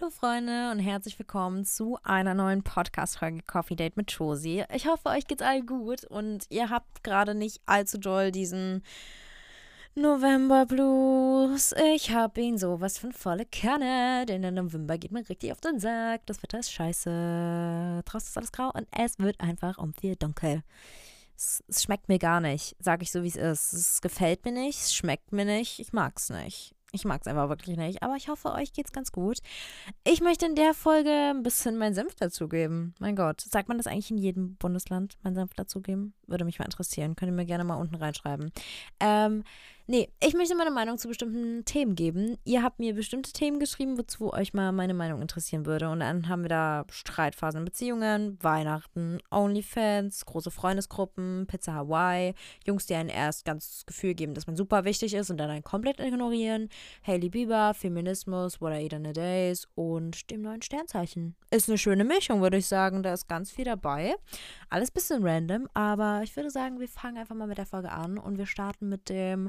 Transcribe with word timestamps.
Hallo 0.00 0.10
Freunde 0.10 0.70
und 0.70 0.78
herzlich 0.78 1.18
willkommen 1.18 1.64
zu 1.64 1.98
einer 2.04 2.32
neuen 2.32 2.62
Podcast-Folge 2.62 3.42
Coffee 3.44 3.74
Date 3.74 3.96
mit 3.96 4.12
Josie. 4.12 4.64
Ich 4.72 4.86
hoffe, 4.86 5.08
euch 5.08 5.26
geht's 5.26 5.42
allen 5.42 5.66
gut 5.66 6.04
und 6.04 6.46
ihr 6.50 6.70
habt 6.70 7.02
gerade 7.02 7.34
nicht 7.34 7.60
allzu 7.66 7.98
doll 7.98 8.30
diesen 8.30 8.84
November 9.96 10.66
Blues. 10.66 11.74
Ich 11.94 12.12
hab 12.12 12.38
ihn 12.38 12.58
sowas 12.58 12.98
von 12.98 13.12
volle 13.12 13.44
Kerne, 13.44 14.24
denn 14.26 14.42
der 14.42 14.52
November 14.52 14.98
geht 14.98 15.10
mir 15.10 15.28
richtig 15.28 15.50
auf 15.50 15.60
den 15.60 15.80
Sack. 15.80 16.24
Das 16.26 16.44
Wetter 16.44 16.60
ist 16.60 16.70
scheiße. 16.70 18.02
Draußen 18.04 18.28
ist 18.28 18.36
alles 18.36 18.52
grau 18.52 18.70
und 18.72 18.86
es 18.92 19.18
wird 19.18 19.40
einfach 19.40 19.78
um 19.78 19.94
viel 19.94 20.14
dunkel. 20.14 20.62
Es, 21.36 21.64
es 21.66 21.82
schmeckt 21.82 22.08
mir 22.08 22.20
gar 22.20 22.40
nicht, 22.40 22.76
sag 22.78 23.02
ich 23.02 23.10
so 23.10 23.24
wie 23.24 23.28
es 23.28 23.36
ist. 23.36 23.72
Es 23.72 24.00
gefällt 24.00 24.44
mir 24.44 24.52
nicht, 24.52 24.78
es 24.78 24.94
schmeckt 24.94 25.32
mir 25.32 25.44
nicht, 25.44 25.80
ich 25.80 25.92
mag's 25.92 26.30
nicht. 26.30 26.77
Ich 26.92 27.04
mag 27.04 27.20
es 27.20 27.26
einfach 27.26 27.50
wirklich 27.50 27.76
nicht, 27.76 28.02
aber 28.02 28.16
ich 28.16 28.28
hoffe, 28.28 28.52
euch 28.52 28.72
geht's 28.72 28.92
ganz 28.92 29.12
gut. 29.12 29.38
Ich 30.04 30.22
möchte 30.22 30.46
in 30.46 30.54
der 30.54 30.72
Folge 30.72 31.10
ein 31.10 31.42
bisschen 31.42 31.76
meinen 31.76 31.94
Senf 31.94 32.14
dazugeben. 32.14 32.94
Mein 32.98 33.14
Gott, 33.14 33.42
sagt 33.42 33.68
man 33.68 33.76
das 33.76 33.86
eigentlich 33.86 34.10
in 34.10 34.16
jedem 34.16 34.56
Bundesland, 34.56 35.18
meinen 35.22 35.34
Senf 35.34 35.52
dazugeben? 35.52 36.14
Würde 36.26 36.46
mich 36.46 36.58
mal 36.58 36.64
interessieren. 36.64 37.14
Könnt 37.14 37.30
ihr 37.30 37.36
mir 37.36 37.44
gerne 37.44 37.64
mal 37.64 37.74
unten 37.74 37.94
reinschreiben. 37.94 38.52
Ähm, 39.00 39.44
Nee, 39.90 40.10
ich 40.22 40.34
möchte 40.34 40.54
meine 40.54 40.70
Meinung 40.70 40.98
zu 40.98 41.08
bestimmten 41.08 41.64
Themen 41.64 41.94
geben. 41.94 42.36
Ihr 42.44 42.62
habt 42.62 42.78
mir 42.78 42.92
bestimmte 42.92 43.32
Themen 43.32 43.58
geschrieben, 43.58 43.96
wozu 43.96 44.34
euch 44.34 44.52
mal 44.52 44.70
meine 44.70 44.92
Meinung 44.92 45.22
interessieren 45.22 45.64
würde. 45.64 45.88
Und 45.88 46.00
dann 46.00 46.28
haben 46.28 46.42
wir 46.42 46.50
da 46.50 46.84
Streitphasen 46.90 47.60
in 47.60 47.64
Beziehungen, 47.64 48.36
Weihnachten, 48.42 49.18
Onlyfans, 49.30 50.26
große 50.26 50.50
Freundesgruppen, 50.50 51.46
Pizza 51.46 51.72
Hawaii, 51.72 52.34
Jungs, 52.66 52.84
die 52.84 52.96
einen 52.96 53.08
erst 53.08 53.46
ganz 53.46 53.76
das 53.76 53.86
Gefühl 53.86 54.12
geben, 54.12 54.34
dass 54.34 54.46
man 54.46 54.56
super 54.56 54.84
wichtig 54.84 55.14
ist 55.14 55.30
und 55.30 55.38
dann 55.38 55.48
einen 55.48 55.64
komplett 55.64 56.00
ignorieren, 56.00 56.68
Hailey 57.06 57.30
Bieber, 57.30 57.72
Feminismus, 57.72 58.60
What 58.60 58.74
I 58.74 58.82
Eat 58.82 58.92
in 58.92 59.06
a 59.06 59.12
Days 59.14 59.68
und 59.74 60.30
dem 60.30 60.42
neuen 60.42 60.60
Sternzeichen. 60.60 61.34
Ist 61.50 61.70
eine 61.70 61.78
schöne 61.78 62.04
Mischung, 62.04 62.42
würde 62.42 62.58
ich 62.58 62.66
sagen. 62.66 63.02
Da 63.02 63.14
ist 63.14 63.26
ganz 63.26 63.50
viel 63.50 63.64
dabei. 63.64 64.16
Alles 64.68 64.90
bisschen 64.90 65.26
random, 65.26 65.66
aber 65.72 66.20
ich 66.24 66.36
würde 66.36 66.50
sagen, 66.50 66.78
wir 66.78 66.88
fangen 66.88 67.16
einfach 67.16 67.34
mal 67.34 67.48
mit 67.48 67.56
der 67.56 67.64
Folge 67.64 67.90
an 67.90 68.18
und 68.18 68.36
wir 68.36 68.44
starten 68.44 68.90
mit 68.90 69.08
dem 69.08 69.48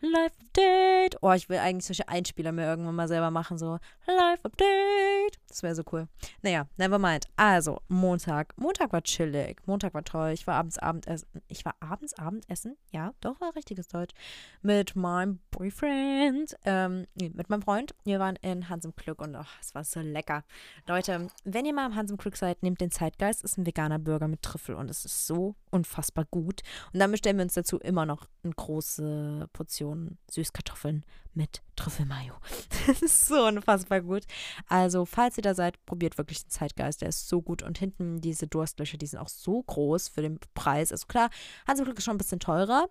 Live 0.00 0.32
Update. 0.40 1.16
Oh, 1.22 1.32
ich 1.32 1.48
will 1.48 1.58
eigentlich 1.58 1.86
solche 1.86 2.08
Einspieler 2.08 2.52
mir 2.52 2.66
irgendwann 2.66 2.94
mal 2.94 3.08
selber 3.08 3.30
machen. 3.30 3.58
So, 3.58 3.78
Live 4.06 4.44
Update. 4.44 5.38
Das 5.48 5.62
wäre 5.62 5.74
so 5.74 5.82
cool. 5.92 6.08
Naja, 6.42 6.66
never 6.76 6.98
mind. 6.98 7.26
Also, 7.36 7.80
Montag. 7.88 8.52
Montag 8.56 8.92
war 8.92 9.02
chillig. 9.02 9.66
Montag 9.66 9.94
war 9.94 10.04
toll. 10.04 10.30
Ich 10.30 10.46
war 10.46 10.56
abends 10.56 10.78
Abendessen. 10.78 11.28
Ich 11.48 11.64
war 11.64 11.74
abends 11.80 12.12
Abendessen? 12.14 12.76
Ja, 12.92 13.12
doch, 13.20 13.40
war 13.40 13.54
richtiges 13.56 13.88
Deutsch. 13.88 14.14
Mit 14.62 14.94
meinem 14.94 15.40
Boyfriend. 15.50 16.54
Ähm, 16.64 17.06
nee, 17.14 17.30
mit 17.32 17.48
meinem 17.48 17.62
Freund. 17.62 17.94
Wir 18.04 18.18
waren 18.18 18.36
in 18.42 18.68
Hans 18.68 18.84
im 18.84 18.94
Glück 18.96 19.22
und 19.22 19.34
oh, 19.36 19.44
es 19.60 19.74
war 19.74 19.84
so 19.84 20.00
lecker. 20.00 20.44
Leute, 20.86 21.28
wenn 21.44 21.64
ihr 21.64 21.72
mal 21.72 21.86
im 21.86 21.94
Hans 21.94 22.10
im 22.10 22.18
Glück 22.18 22.36
seid, 22.36 22.62
nehmt 22.62 22.80
den 22.80 22.90
Zeitgeist. 22.90 23.42
Ist 23.42 23.56
ein 23.56 23.66
veganer 23.66 23.98
Burger 23.98 24.28
mit 24.28 24.42
Trüffel 24.42 24.74
und 24.74 24.90
es 24.90 25.04
ist 25.04 25.26
so 25.26 25.54
unfassbar 25.70 26.26
gut. 26.30 26.62
Und 26.92 27.00
dann 27.00 27.10
bestellen 27.10 27.38
wir 27.38 27.44
uns 27.44 27.54
dazu 27.54 27.78
immer 27.78 28.06
noch 28.06 28.26
eine 28.42 28.52
große 28.52 29.48
Portion 29.52 29.93
Portionen 29.94 30.18
Süßkartoffeln 30.30 31.04
mit 31.34 31.62
Trüffelmayo. 31.76 32.34
Das 32.86 33.00
ist 33.00 33.26
so 33.28 33.46
unfassbar 33.46 34.02
gut. 34.02 34.24
Also, 34.68 35.06
falls 35.06 35.38
ihr 35.38 35.42
da 35.42 35.54
seid, 35.54 35.82
probiert 35.86 36.18
wirklich 36.18 36.42
den 36.42 36.50
Zeitgeist. 36.50 37.00
Der 37.00 37.08
ist 37.08 37.28
so 37.28 37.40
gut. 37.40 37.62
Und 37.62 37.78
hinten 37.78 38.20
diese 38.20 38.46
Durstlöcher, 38.46 38.98
die 38.98 39.06
sind 39.06 39.20
auch 39.20 39.28
so 39.28 39.62
groß 39.62 40.08
für 40.08 40.20
den 40.20 40.38
Preis. 40.52 40.92
Also 40.92 41.06
klar, 41.06 41.30
Hans 41.66 41.82
Glück 41.82 41.96
ist 41.96 42.04
schon 42.04 42.16
ein 42.16 42.18
bisschen 42.18 42.40
teurer. 42.40 42.88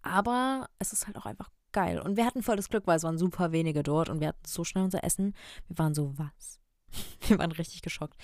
Aber 0.00 0.68
es 0.78 0.92
ist 0.94 1.06
halt 1.06 1.18
auch 1.18 1.26
einfach 1.26 1.50
geil. 1.72 2.00
Und 2.00 2.16
wir 2.16 2.24
hatten 2.24 2.42
voll 2.42 2.56
das 2.56 2.70
Glück, 2.70 2.86
weil 2.86 2.96
es 2.96 3.02
waren 3.02 3.18
super 3.18 3.52
wenige 3.52 3.82
dort 3.82 4.08
und 4.08 4.20
wir 4.20 4.28
hatten 4.28 4.46
so 4.46 4.64
schnell 4.64 4.84
unser 4.84 5.04
Essen. 5.04 5.34
Wir 5.68 5.78
waren 5.78 5.94
so, 5.94 6.16
was? 6.16 6.60
Wir 7.28 7.38
waren 7.38 7.52
richtig 7.52 7.82
geschockt. 7.82 8.16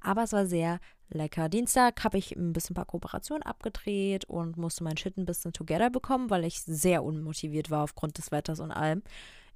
Aber 0.00 0.22
es 0.24 0.32
war 0.32 0.46
sehr 0.46 0.80
lecker. 1.08 1.48
Dienstag 1.48 2.02
habe 2.04 2.18
ich 2.18 2.34
ein 2.36 2.52
bisschen 2.52 2.72
ein 2.72 2.76
paar 2.76 2.86
Kooperationen 2.86 3.42
abgedreht 3.42 4.24
und 4.24 4.56
musste 4.56 4.84
mein 4.84 4.96
Shit 4.96 5.16
ein 5.16 5.26
bisschen 5.26 5.52
together 5.52 5.90
bekommen, 5.90 6.30
weil 6.30 6.44
ich 6.44 6.60
sehr 6.60 7.04
unmotiviert 7.04 7.70
war 7.70 7.84
aufgrund 7.84 8.18
des 8.18 8.32
Wetters 8.32 8.60
und 8.60 8.72
allem. 8.72 9.02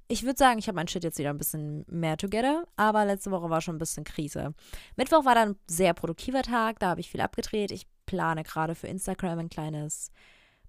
Ich 0.07 0.23
würde 0.23 0.37
sagen, 0.37 0.59
ich 0.59 0.67
habe 0.67 0.75
mein 0.75 0.87
Shit 0.87 1.03
jetzt 1.03 1.19
wieder 1.19 1.29
ein 1.29 1.37
bisschen 1.37 1.85
mehr 1.87 2.17
together, 2.17 2.65
aber 2.75 3.05
letzte 3.05 3.31
Woche 3.31 3.49
war 3.49 3.61
schon 3.61 3.75
ein 3.75 3.79
bisschen 3.79 4.03
Krise. 4.03 4.53
Mittwoch 4.97 5.23
war 5.23 5.35
dann 5.35 5.51
ein 5.51 5.59
sehr 5.67 5.93
produktiver 5.93 6.41
Tag, 6.41 6.79
da 6.79 6.89
habe 6.89 6.99
ich 6.99 7.09
viel 7.09 7.21
abgedreht. 7.21 7.71
Ich 7.71 7.87
plane 8.05 8.43
gerade 8.43 8.75
für 8.75 8.87
Instagram 8.87 9.39
ein 9.39 9.49
kleines 9.49 10.11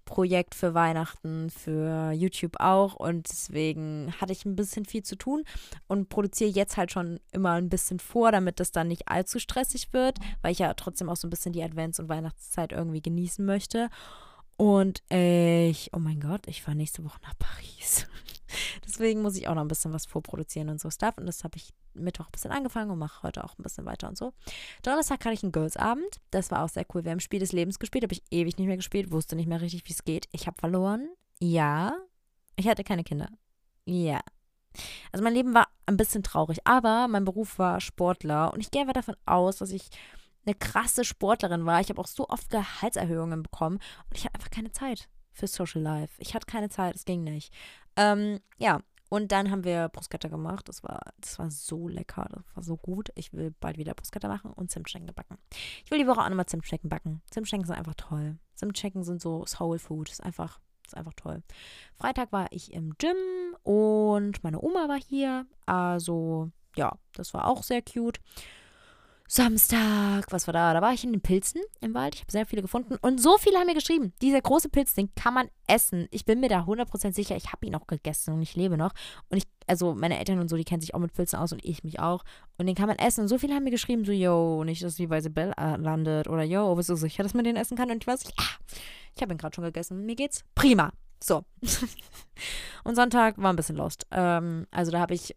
Projekt 0.04 0.54
für 0.54 0.74
Weihnachten, 0.74 1.50
für 1.50 2.12
YouTube 2.12 2.56
auch 2.60 2.94
und 2.94 3.28
deswegen 3.28 4.12
hatte 4.20 4.32
ich 4.32 4.44
ein 4.44 4.56
bisschen 4.56 4.84
viel 4.84 5.02
zu 5.02 5.16
tun 5.16 5.44
und 5.86 6.08
produziere 6.08 6.50
jetzt 6.50 6.76
halt 6.76 6.92
schon 6.92 7.20
immer 7.32 7.52
ein 7.52 7.68
bisschen 7.68 7.98
vor, 7.98 8.32
damit 8.32 8.60
das 8.60 8.72
dann 8.72 8.88
nicht 8.88 9.08
allzu 9.08 9.38
stressig 9.38 9.92
wird, 9.92 10.18
weil 10.42 10.52
ich 10.52 10.58
ja 10.58 10.74
trotzdem 10.74 11.08
auch 11.08 11.16
so 11.16 11.26
ein 11.26 11.30
bisschen 11.30 11.52
die 11.52 11.62
Advents- 11.62 12.00
und 12.00 12.08
Weihnachtszeit 12.08 12.72
irgendwie 12.72 13.02
genießen 13.02 13.44
möchte. 13.44 13.88
Und 14.56 15.02
ich, 15.08 15.90
oh 15.92 15.98
mein 15.98 16.20
Gott, 16.20 16.46
ich 16.46 16.62
fahre 16.62 16.76
nächste 16.76 17.04
Woche 17.04 17.18
nach 17.22 17.34
Paris. 17.38 18.06
Deswegen 18.86 19.22
muss 19.22 19.36
ich 19.36 19.48
auch 19.48 19.54
noch 19.54 19.62
ein 19.62 19.68
bisschen 19.68 19.92
was 19.92 20.06
vorproduzieren 20.06 20.68
und 20.68 20.80
so 20.80 20.90
Stuff. 20.90 21.16
Und 21.18 21.26
das 21.26 21.44
habe 21.44 21.56
ich 21.56 21.72
Mittwoch 21.94 22.26
ein 22.26 22.32
bisschen 22.32 22.50
angefangen 22.50 22.90
und 22.90 22.98
mache 22.98 23.22
heute 23.22 23.44
auch 23.44 23.58
ein 23.58 23.62
bisschen 23.62 23.84
weiter 23.84 24.08
und 24.08 24.16
so. 24.16 24.32
Donnerstag 24.82 25.24
hatte 25.24 25.34
ich 25.34 25.42
einen 25.42 25.52
Girls-Abend. 25.52 26.20
Das 26.30 26.50
war 26.50 26.62
auch 26.64 26.68
sehr 26.68 26.86
cool. 26.94 27.04
Wir 27.04 27.12
haben 27.12 27.20
Spiel 27.20 27.40
des 27.40 27.52
Lebens 27.52 27.78
gespielt. 27.78 28.04
Habe 28.04 28.14
ich 28.14 28.22
ewig 28.30 28.58
nicht 28.58 28.66
mehr 28.66 28.76
gespielt. 28.76 29.10
Wusste 29.10 29.36
nicht 29.36 29.48
mehr 29.48 29.60
richtig, 29.60 29.84
wie 29.86 29.92
es 29.92 30.04
geht. 30.04 30.28
Ich 30.32 30.46
habe 30.46 30.58
verloren. 30.58 31.08
Ja. 31.40 31.94
Ich 32.56 32.68
hatte 32.68 32.84
keine 32.84 33.04
Kinder. 33.04 33.28
Ja. 33.84 34.20
Also 35.10 35.22
mein 35.22 35.34
Leben 35.34 35.54
war 35.54 35.68
ein 35.86 35.96
bisschen 35.96 36.22
traurig. 36.22 36.58
Aber 36.64 37.08
mein 37.08 37.24
Beruf 37.24 37.58
war 37.58 37.80
Sportler. 37.80 38.52
Und 38.52 38.60
ich 38.60 38.70
gehe 38.70 38.86
davon 38.86 39.16
aus, 39.26 39.58
dass 39.58 39.70
ich 39.70 39.90
eine 40.44 40.54
krasse 40.54 41.04
Sportlerin 41.04 41.66
war. 41.66 41.80
Ich 41.80 41.88
habe 41.88 42.00
auch 42.00 42.06
so 42.06 42.28
oft 42.28 42.50
Gehaltserhöhungen 42.50 43.42
bekommen. 43.42 43.76
Und 44.08 44.16
ich 44.16 44.24
hatte 44.24 44.34
einfach 44.34 44.50
keine 44.50 44.72
Zeit 44.72 45.08
für 45.32 45.46
Social 45.46 45.82
Life. 45.82 46.14
Ich 46.18 46.34
hatte 46.34 46.46
keine 46.46 46.68
Zeit. 46.68 46.94
Es 46.94 47.04
ging 47.04 47.24
nicht. 47.24 47.52
Ähm, 47.96 48.40
ja, 48.58 48.80
und 49.12 49.30
dann 49.30 49.50
haben 49.50 49.64
wir 49.64 49.90
Bruschetta 49.90 50.28
gemacht. 50.28 50.70
Das 50.70 50.82
war, 50.82 51.00
das 51.20 51.38
war 51.38 51.50
so 51.50 51.86
lecker. 51.86 52.26
Das 52.30 52.56
war 52.56 52.62
so 52.62 52.78
gut. 52.78 53.10
Ich 53.14 53.34
will 53.34 53.54
bald 53.60 53.76
wieder 53.76 53.92
Bruschetta 53.92 54.26
machen 54.26 54.54
und 54.54 54.70
Zimtschnecken 54.70 55.12
backen. 55.14 55.36
Ich 55.84 55.90
will 55.90 55.98
die 55.98 56.06
Woche 56.06 56.22
auch 56.22 56.28
nochmal 56.30 56.46
Zimtschnecken 56.46 56.88
backen. 56.88 57.20
Zimtschnecken 57.30 57.66
sind 57.66 57.76
einfach 57.76 57.94
toll. 57.94 58.38
Zimtschnecken 58.54 59.04
sind 59.04 59.20
so 59.20 59.44
Soul 59.44 59.78
Food. 59.78 60.10
Ist 60.10 60.22
einfach, 60.22 60.60
ist 60.86 60.96
einfach 60.96 61.12
toll. 61.14 61.42
Freitag 61.94 62.32
war 62.32 62.46
ich 62.52 62.72
im 62.72 62.94
Gym 62.96 63.16
und 63.62 64.42
meine 64.44 64.62
Oma 64.62 64.88
war 64.88 64.98
hier. 64.98 65.44
Also, 65.66 66.50
ja, 66.74 66.96
das 67.12 67.34
war 67.34 67.48
auch 67.48 67.62
sehr 67.62 67.82
cute. 67.82 68.18
Samstag, 69.34 70.26
was 70.28 70.46
war 70.46 70.52
da? 70.52 70.74
Da 70.74 70.82
war 70.82 70.92
ich 70.92 71.04
in 71.04 71.12
den 71.12 71.22
Pilzen 71.22 71.62
im 71.80 71.94
Wald. 71.94 72.16
Ich 72.16 72.20
habe 72.20 72.30
sehr 72.30 72.44
viele 72.44 72.60
gefunden. 72.60 72.98
Und 73.00 73.18
so 73.18 73.38
viele 73.38 73.56
haben 73.56 73.64
mir 73.64 73.72
geschrieben, 73.72 74.12
dieser 74.20 74.42
große 74.42 74.68
Pilz, 74.68 74.92
den 74.92 75.14
kann 75.14 75.32
man 75.32 75.48
essen. 75.66 76.06
Ich 76.10 76.26
bin 76.26 76.38
mir 76.38 76.50
da 76.50 76.64
100% 76.64 77.14
sicher, 77.14 77.34
ich 77.34 77.50
habe 77.50 77.64
ihn 77.64 77.74
auch 77.74 77.86
gegessen 77.86 78.34
und 78.34 78.42
ich 78.42 78.56
lebe 78.56 78.76
noch. 78.76 78.92
Und 79.30 79.38
ich, 79.38 79.44
also 79.66 79.94
meine 79.94 80.18
Eltern 80.18 80.38
und 80.38 80.50
so, 80.50 80.56
die 80.56 80.64
kennen 80.64 80.82
sich 80.82 80.94
auch 80.94 80.98
mit 80.98 81.14
Pilzen 81.14 81.38
aus 81.38 81.50
und 81.50 81.64
ich 81.64 81.82
mich 81.82 81.98
auch. 81.98 82.24
Und 82.58 82.66
den 82.66 82.74
kann 82.74 82.88
man 82.88 82.98
essen. 82.98 83.22
Und 83.22 83.28
so 83.28 83.38
viele 83.38 83.54
haben 83.54 83.64
mir 83.64 83.70
geschrieben, 83.70 84.04
so, 84.04 84.12
yo, 84.12 84.64
nicht, 84.64 84.82
dass 84.82 84.96
die 84.96 85.08
weiße 85.08 85.30
Bell 85.30 85.54
äh, 85.58 85.76
landet. 85.76 86.28
Oder 86.28 86.42
yo, 86.42 86.74
bist 86.74 86.90
du 86.90 86.96
sicher, 86.96 87.22
dass 87.22 87.32
man 87.32 87.44
den 87.44 87.56
essen 87.56 87.74
kann? 87.74 87.90
Und 87.90 88.02
ich 88.02 88.06
weiß, 88.06 88.24
ja, 88.24 88.44
ich 89.16 89.22
habe 89.22 89.32
ihn 89.32 89.38
gerade 89.38 89.54
schon 89.54 89.64
gegessen. 89.64 90.04
Mir 90.04 90.14
geht's 90.14 90.44
prima. 90.54 90.92
So. 91.24 91.46
und 92.84 92.96
Sonntag 92.96 93.38
war 93.38 93.50
ein 93.50 93.56
bisschen 93.56 93.76
lost. 93.76 94.06
Ähm, 94.10 94.66
also 94.70 94.92
da 94.92 95.00
habe 95.00 95.14
ich 95.14 95.34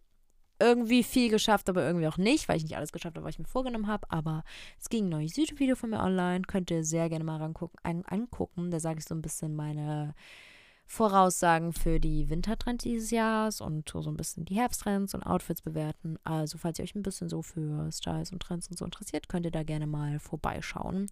irgendwie 0.58 1.02
viel 1.02 1.30
geschafft, 1.30 1.68
aber 1.68 1.84
irgendwie 1.84 2.06
auch 2.06 2.16
nicht, 2.16 2.48
weil 2.48 2.56
ich 2.56 2.62
nicht 2.62 2.76
alles 2.76 2.92
geschafft 2.92 3.16
habe, 3.16 3.24
was 3.24 3.34
ich 3.34 3.38
mir 3.38 3.46
vorgenommen 3.46 3.86
habe. 3.86 4.10
Aber 4.10 4.44
es 4.78 4.88
ging 4.88 5.06
ein 5.06 5.10
neues 5.10 5.36
YouTube-Video 5.36 5.76
von 5.76 5.90
mir 5.90 6.00
online. 6.00 6.42
Könnt 6.42 6.70
ihr 6.70 6.84
sehr 6.84 7.08
gerne 7.08 7.24
mal 7.24 7.38
rangucken, 7.38 7.78
an, 7.82 8.04
angucken. 8.06 8.70
Da 8.70 8.80
sage 8.80 8.98
ich 8.98 9.04
so 9.04 9.14
ein 9.14 9.22
bisschen 9.22 9.54
meine 9.54 10.14
Voraussagen 10.86 11.72
für 11.72 11.98
die 11.98 12.30
Wintertrends 12.30 12.84
dieses 12.84 13.10
Jahres 13.10 13.60
und 13.60 13.88
so 13.90 14.08
ein 14.08 14.16
bisschen 14.16 14.44
die 14.44 14.54
Herbsttrends 14.54 15.14
und 15.14 15.24
Outfits 15.24 15.60
bewerten. 15.60 16.16
Also, 16.24 16.58
falls 16.58 16.78
ihr 16.78 16.84
euch 16.84 16.94
ein 16.94 17.02
bisschen 17.02 17.28
so 17.28 17.42
für 17.42 17.90
Styles 17.90 18.32
und 18.32 18.40
Trends 18.40 18.68
und 18.68 18.78
so 18.78 18.84
interessiert, 18.84 19.28
könnt 19.28 19.46
ihr 19.46 19.52
da 19.52 19.64
gerne 19.64 19.86
mal 19.86 20.20
vorbeischauen. 20.20 21.08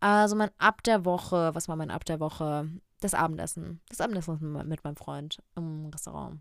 Also, 0.00 0.36
mein 0.36 0.50
Ab 0.58 0.82
der 0.82 1.04
Woche, 1.04 1.54
was 1.54 1.68
war 1.68 1.76
mein 1.76 1.90
Ab 1.90 2.04
der 2.04 2.20
Woche? 2.20 2.68
Das 3.00 3.14
Abendessen. 3.14 3.80
Das 3.88 4.00
Abendessen 4.00 4.52
mit 4.66 4.82
meinem 4.82 4.96
Freund 4.96 5.40
im 5.54 5.86
Restaurant. 5.86 6.40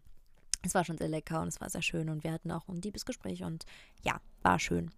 Es 0.63 0.73
war 0.73 0.83
schon 0.83 0.97
sehr 0.97 1.07
lecker 1.07 1.41
und 1.41 1.47
es 1.47 1.61
war 1.61 1.69
sehr 1.69 1.81
schön 1.81 2.09
und 2.09 2.23
wir 2.23 2.31
hatten 2.31 2.51
auch 2.51 2.67
ein 2.67 2.81
Diebesgespräch 2.81 3.43
und 3.43 3.65
ja, 4.03 4.19
war 4.41 4.59
schön. 4.59 4.91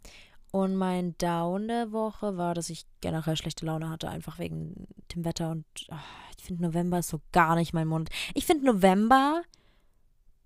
Und 0.51 0.75
mein 0.75 1.15
Down 1.19 1.67
der 1.67 1.91
Woche 1.91 2.37
war, 2.37 2.55
dass 2.55 2.71
ich 2.71 2.85
generell 3.01 3.37
schlechte 3.37 3.65
Laune 3.65 3.89
hatte, 3.89 4.09
einfach 4.09 4.39
wegen 4.39 4.87
dem 5.13 5.23
Wetter. 5.23 5.51
Und 5.51 5.65
oh, 5.91 5.95
ich 6.37 6.43
finde, 6.43 6.63
November 6.63 6.99
ist 6.99 7.09
so 7.09 7.21
gar 7.31 7.55
nicht 7.55 7.73
mein 7.73 7.87
Monat. 7.87 8.09
Ich 8.33 8.47
finde, 8.47 8.65
November 8.65 9.43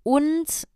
und 0.02 0.68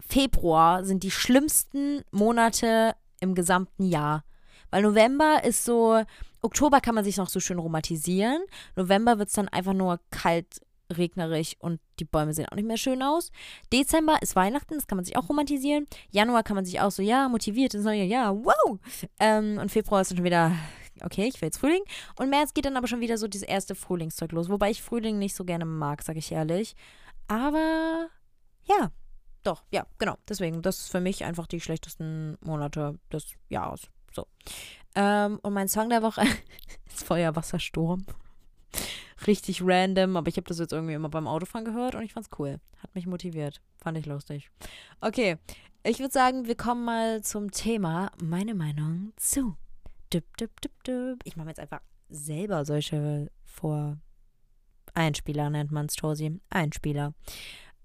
Februar 0.00 0.84
sind 0.84 1.02
die 1.02 1.10
schlimmsten 1.10 2.02
Monate 2.10 2.94
im 3.20 3.34
gesamten 3.34 3.84
Jahr. 3.84 4.24
Weil 4.70 4.82
November 4.82 5.44
ist 5.44 5.64
so, 5.64 6.02
Oktober 6.40 6.80
kann 6.80 6.94
man 6.94 7.04
sich 7.04 7.18
noch 7.18 7.28
so 7.28 7.40
schön 7.40 7.58
romantisieren. 7.58 8.42
November 8.74 9.18
wird 9.18 9.28
es 9.28 9.34
dann 9.34 9.48
einfach 9.48 9.74
nur 9.74 10.00
kalt 10.10 10.60
regnerisch 10.92 11.54
und 11.58 11.80
die 11.98 12.04
Bäume 12.04 12.32
sehen 12.32 12.46
auch 12.46 12.56
nicht 12.56 12.66
mehr 12.66 12.76
schön 12.76 13.02
aus. 13.02 13.30
Dezember 13.72 14.18
ist 14.22 14.36
Weihnachten, 14.36 14.74
das 14.74 14.86
kann 14.86 14.96
man 14.96 15.04
sich 15.04 15.16
auch 15.16 15.28
romantisieren. 15.28 15.86
Januar 16.10 16.42
kann 16.42 16.56
man 16.56 16.64
sich 16.64 16.80
auch 16.80 16.90
so, 16.90 17.02
ja, 17.02 17.28
motiviert 17.28 17.74
ins 17.74 17.84
neue 17.84 18.04
Jahr, 18.04 18.34
wow. 18.36 18.78
Ähm, 19.18 19.58
und 19.58 19.70
Februar 19.70 20.00
ist 20.00 20.10
dann 20.10 20.18
schon 20.18 20.24
wieder, 20.24 20.52
okay, 21.02 21.26
ich 21.26 21.40
will 21.40 21.48
jetzt 21.48 21.58
Frühling. 21.58 21.82
Und 22.16 22.30
März 22.30 22.54
geht 22.54 22.64
dann 22.64 22.76
aber 22.76 22.86
schon 22.86 23.00
wieder 23.00 23.18
so 23.18 23.28
dieses 23.28 23.48
erste 23.48 23.74
Frühlingszeug 23.74 24.32
los. 24.32 24.48
Wobei 24.48 24.70
ich 24.70 24.82
Frühling 24.82 25.18
nicht 25.18 25.34
so 25.34 25.44
gerne 25.44 25.64
mag, 25.64 26.02
sage 26.02 26.18
ich 26.18 26.32
ehrlich. 26.32 26.74
Aber 27.26 28.08
ja, 28.64 28.90
doch, 29.42 29.64
ja, 29.70 29.86
genau. 29.98 30.16
Deswegen, 30.28 30.62
das 30.62 30.78
ist 30.78 30.90
für 30.90 31.00
mich 31.00 31.24
einfach 31.24 31.46
die 31.46 31.60
schlechtesten 31.60 32.36
Monate 32.40 32.98
des 33.12 33.26
Jahres. 33.48 33.88
So. 34.12 34.26
Ähm, 34.94 35.38
und 35.42 35.52
mein 35.52 35.68
Song 35.68 35.90
der 35.90 36.02
Woche 36.02 36.22
ist 36.86 37.04
Feuerwassersturm. 37.04 38.04
Richtig 39.26 39.62
random, 39.62 40.16
aber 40.16 40.28
ich 40.28 40.36
habe 40.36 40.46
das 40.46 40.58
jetzt 40.58 40.72
irgendwie 40.72 40.94
immer 40.94 41.08
beim 41.08 41.26
Autofahren 41.26 41.64
gehört 41.64 41.94
und 41.94 42.02
ich 42.02 42.12
fand's 42.12 42.30
cool. 42.38 42.60
Hat 42.82 42.94
mich 42.94 43.06
motiviert. 43.06 43.60
Fand 43.78 43.98
ich 43.98 44.06
lustig. 44.06 44.50
Okay, 45.00 45.36
ich 45.82 45.98
würde 45.98 46.12
sagen, 46.12 46.46
wir 46.46 46.56
kommen 46.56 46.84
mal 46.84 47.22
zum 47.22 47.50
Thema 47.50 48.12
meine 48.22 48.54
Meinung 48.54 49.12
zu. 49.16 49.56
Düpp, 50.12 50.36
düpp, 50.36 50.60
düpp, 50.60 50.84
düpp. 50.84 51.20
Ich 51.24 51.36
mache 51.36 51.48
jetzt 51.48 51.60
einfach 51.60 51.80
selber 52.08 52.64
solche 52.64 53.30
vor 53.44 53.98
Einspieler 54.94 55.50
nennt 55.50 55.70
man 55.70 55.86
es, 55.86 55.94
Tosi. 55.94 56.40
Einspieler. 56.50 57.14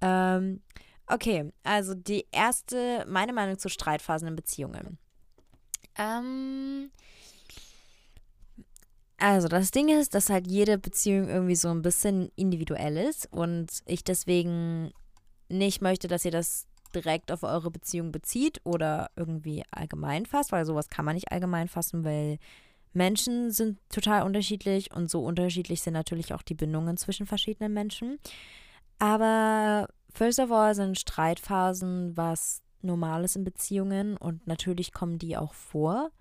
Ähm, 0.02 0.62
okay, 1.08 1.52
also 1.64 1.94
die 1.94 2.26
erste, 2.32 3.06
meine 3.08 3.34
Meinung 3.34 3.58
zu 3.58 3.70
Streitphasen 3.70 4.28
in 4.28 4.36
Beziehungen. 4.36 4.98
Ähm, 5.96 6.92
also 9.18 9.48
das 9.48 9.72
Ding 9.72 9.90
ist, 9.90 10.16
dass 10.16 10.30
halt 10.30 10.48
jede 10.48 10.78
Beziehung 10.78 11.30
irgendwie 11.30 11.56
so 11.56 11.70
ein 11.70 11.82
bisschen 11.82 12.30
individuell 12.36 12.98
ist 12.98 13.32
und 13.32 13.82
ich 13.86 14.04
deswegen 14.04 14.92
nicht 15.50 15.82
möchte, 15.82 16.08
dass 16.08 16.26
ihr 16.26 16.32
das 16.32 16.68
direkt 16.94 17.32
auf 17.32 17.44
eure 17.44 17.72
Beziehung 17.72 18.12
bezieht 18.12 18.62
oder 18.64 19.10
irgendwie 19.16 19.64
allgemein 19.72 20.26
fasst, 20.26 20.52
weil 20.52 20.66
sowas 20.66 20.90
kann 20.90 21.06
man 21.06 21.16
nicht 21.16 21.32
allgemein 21.32 21.68
fassen, 21.68 22.04
weil 22.04 22.38
Menschen 22.94 23.52
sind 23.52 23.80
total 23.90 24.24
unterschiedlich 24.24 24.94
und 24.94 25.10
so 25.10 25.24
unterschiedlich 25.24 25.82
sind 25.82 25.94
natürlich 25.94 26.34
auch 26.34 26.44
die 26.44 26.54
Bindungen 26.54 26.98
zwischen 26.98 27.26
verschiedenen 27.26 27.74
Menschen. 27.74 28.20
Aber 29.00 29.88
first 30.14 30.40
of 30.40 30.52
all 30.52 30.76
sind 30.76 31.00
Streitphasen 31.00 32.16
was 32.16 32.62
Normales 32.82 33.36
in 33.36 33.44
Beziehungen 33.44 34.18
und 34.18 34.46
natürlich 34.46 34.92
kommen 34.92 35.18
die 35.18 35.38
auch 35.38 35.54
vor. 35.54 36.12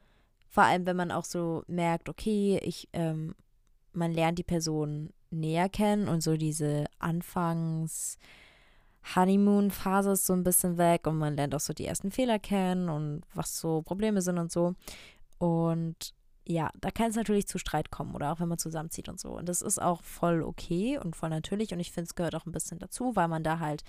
Vor 0.53 0.65
allem, 0.65 0.87
wenn 0.87 0.97
man 0.97 1.11
auch 1.11 1.25
so 1.25 1.65
merkt, 1.67 2.09
okay, 2.09 2.61
ich, 2.63 2.89
ähm, 2.93 3.35
man 3.93 4.13
lernt 4.13 4.39
die 4.39 4.45
Person 4.45 5.11
näher 5.31 5.69
kennen 5.69 6.07
und 6.07 6.23
so 6.23 6.37
diese 6.37 6.85
Anfangs- 7.01 8.19
Honeymoon-Phase 9.17 10.13
ist 10.13 10.27
so 10.27 10.33
ein 10.33 10.45
bisschen 10.45 10.79
weg 10.79 11.07
und 11.07 11.19
man 11.19 11.37
lernt 11.37 11.55
auch 11.55 11.61
so 11.61 11.73
die 11.73 11.87
ersten 11.87 12.11
Fehler 12.11 12.39
kennen 12.39 12.89
und 12.89 13.23
was 13.35 13.59
so 13.59 13.83
Probleme 13.83 14.23
sind 14.23 14.39
und 14.39 14.53
so. 14.53 14.75
Und 15.39 16.15
ja, 16.47 16.71
da 16.81 16.91
kann 16.91 17.11
es 17.11 17.17
natürlich 17.17 17.47
zu 17.47 17.59
Streit 17.59 17.91
kommen 17.91 18.15
oder 18.15 18.33
auch 18.33 18.41
wenn 18.41 18.49
man 18.49 18.59
zusammenzieht 18.59 19.09
und 19.09 19.19
so. 19.19 19.31
Und 19.31 19.49
das 19.49 19.63
ist 19.63 19.81
auch 19.81 20.03
voll 20.03 20.43
okay 20.43 20.99
und 20.99 21.17
voll 21.17 21.31
natürlich 21.31 21.73
und 21.73 21.81
ich 21.81 21.93
finde, 21.93 22.09
es 22.09 22.15
gehört 22.15 22.35
auch 22.35 22.47
ein 22.47 22.53
bisschen 22.53 22.79
dazu, 22.79 23.17
weil 23.17 23.29
man 23.29 23.43
da 23.43 23.59
halt 23.59 23.83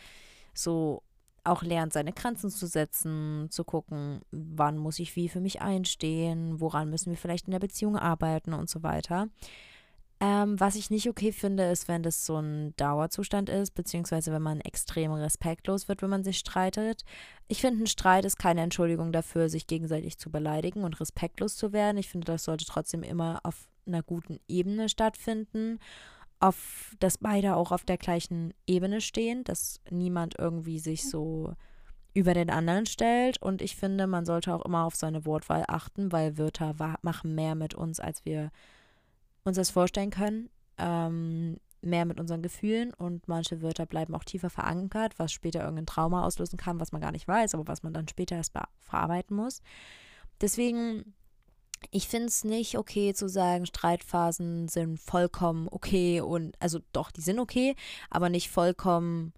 so 0.54 1.04
auch 1.44 1.64
lernt, 1.64 1.94
seine 1.94 2.14
Grenzen 2.14 2.50
zu 2.50 2.68
setzen, 2.68 3.48
zu 3.50 3.64
gucken, 3.64 4.22
wann 4.32 4.78
muss 4.78 5.00
ich 5.00 5.16
wie 5.16 5.30
für 5.30 5.42
mich 5.42 5.62
einstehen, 5.62 6.60
woran 6.60 6.90
müssen 6.90 7.10
wir 7.10 7.18
vielleicht 7.18 7.48
in 7.48 7.52
der 7.52 7.60
Beziehung 7.60 7.98
arbeiten 7.98 8.54
und 8.54 8.70
so 8.70 8.84
weiter. 8.84 9.28
Ähm, 10.20 10.58
was 10.58 10.76
ich 10.76 10.90
nicht 10.90 11.10
okay 11.10 11.34
finde, 11.34 11.70
ist, 11.70 11.90
wenn 11.90 12.02
das 12.02 12.26
so 12.26 12.38
ein 12.38 12.74
Dauerzustand 12.78 13.50
ist, 13.50 13.72
beziehungsweise 13.72 14.32
wenn 14.32 14.42
man 14.42 14.62
extrem 14.62 15.12
respektlos 15.12 15.90
wird, 15.90 16.02
wenn 16.02 16.10
man 16.10 16.24
sich 16.24 16.38
streitet. 16.38 17.04
Ich 17.50 17.60
finde, 17.60 17.84
ein 17.84 17.88
Streit 17.88 18.24
ist 18.24 18.38
keine 18.38 18.62
Entschuldigung 18.62 19.12
dafür, 19.12 19.50
sich 19.50 19.68
gegenseitig 19.68 20.18
zu 20.18 20.32
beleidigen 20.32 20.86
und 20.86 21.02
respektlos 21.02 21.58
zu 21.58 21.74
werden. 21.74 21.98
Ich 21.98 22.08
finde, 22.08 22.26
das 22.26 22.46
sollte 22.46 22.64
trotzdem 22.64 23.04
immer 23.04 23.42
auf 23.44 23.68
einer 23.86 24.02
guten 24.02 24.40
Ebene 24.48 24.88
stattfinden 24.88 25.80
auf, 26.44 26.96
dass 27.00 27.18
beide 27.18 27.56
auch 27.56 27.72
auf 27.72 27.86
der 27.86 27.98
gleichen 27.98 28.54
Ebene 28.68 29.00
stehen, 29.00 29.44
dass 29.46 29.80
niemand 29.90 30.36
irgendwie 30.38 30.78
sich 30.78 31.10
so 31.10 31.54
über 32.14 32.34
den 32.34 32.50
anderen 32.50 32.86
stellt. 32.86 33.42
Und 33.42 33.62
ich 33.62 33.78
finde, 33.78 34.08
man 34.08 34.26
sollte 34.26 34.54
auch 34.54 34.66
immer 34.66 34.84
auf 34.84 34.96
seine 34.96 35.26
Wortwahl 35.26 35.64
achten, 35.68 36.12
weil 36.12 36.38
Wörter 36.38 36.76
machen 37.02 37.34
mehr 37.34 37.56
mit 37.56 37.74
uns, 37.74 38.00
als 38.00 38.26
wir 38.26 38.52
uns 39.46 39.56
das 39.56 39.70
vorstellen 39.70 40.10
können. 40.10 40.50
Ähm, 40.78 41.58
mehr 41.82 42.06
mit 42.06 42.20
unseren 42.20 42.42
Gefühlen 42.42 42.94
und 42.94 43.28
manche 43.28 43.62
Wörter 43.62 43.86
bleiben 43.86 44.16
auch 44.16 44.24
tiefer 44.24 44.50
verankert, 44.50 45.20
was 45.20 45.32
später 45.32 45.62
irgendein 45.62 45.86
Trauma 45.86 46.24
auslösen 46.26 46.58
kann, 46.58 46.80
was 46.80 46.92
man 46.92 47.02
gar 47.02 47.12
nicht 47.12 47.28
weiß, 47.28 47.54
aber 47.54 47.68
was 47.68 47.84
man 47.84 47.94
dann 47.94 48.08
später 48.08 48.36
erst 48.36 48.54
verarbeiten 48.80 49.36
muss. 49.36 49.62
Deswegen 50.42 51.14
ich 51.92 52.08
finde 52.08 52.28
es 52.28 52.44
nicht 52.44 52.78
okay 52.78 53.14
zu 53.14 53.28
sagen, 53.28 53.66
Streitphasen 53.66 54.68
sind 54.68 55.00
vollkommen 55.00 55.68
okay 55.70 56.22
und, 56.22 56.56
also 56.60 56.80
doch, 56.92 57.12
die 57.12 57.22
sind 57.22 57.40
okay, 57.40 57.76
aber 58.10 58.30
nicht 58.30 58.50
vollkommen 58.50 59.34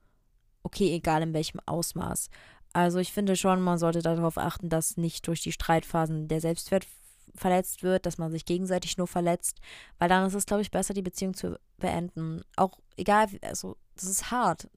okay, 0.63 0.93
egal 0.93 1.21
in 1.21 1.33
welchem 1.33 1.59
Ausmaß. 1.65 2.29
Also 2.73 2.99
ich 2.99 3.13
finde 3.13 3.35
schon, 3.35 3.61
man 3.61 3.77
sollte 3.77 4.01
darauf 4.01 4.37
achten, 4.37 4.69
dass 4.69 4.97
nicht 4.97 5.27
durch 5.27 5.41
die 5.41 5.51
Streitphasen 5.51 6.27
der 6.27 6.41
Selbstwert 6.41 6.87
verletzt 7.35 7.83
wird, 7.83 8.05
dass 8.05 8.17
man 8.17 8.31
sich 8.31 8.45
gegenseitig 8.45 8.97
nur 8.97 9.07
verletzt, 9.07 9.59
weil 9.99 10.09
dann 10.09 10.25
ist 10.25 10.33
es, 10.33 10.45
glaube 10.45 10.61
ich, 10.61 10.71
besser, 10.71 10.93
die 10.93 11.01
Beziehung 11.01 11.33
zu 11.33 11.59
beenden. 11.77 12.41
Auch 12.55 12.79
egal, 12.97 13.27
also 13.41 13.77
das 13.95 14.05
ist 14.05 14.31
hart 14.31 14.67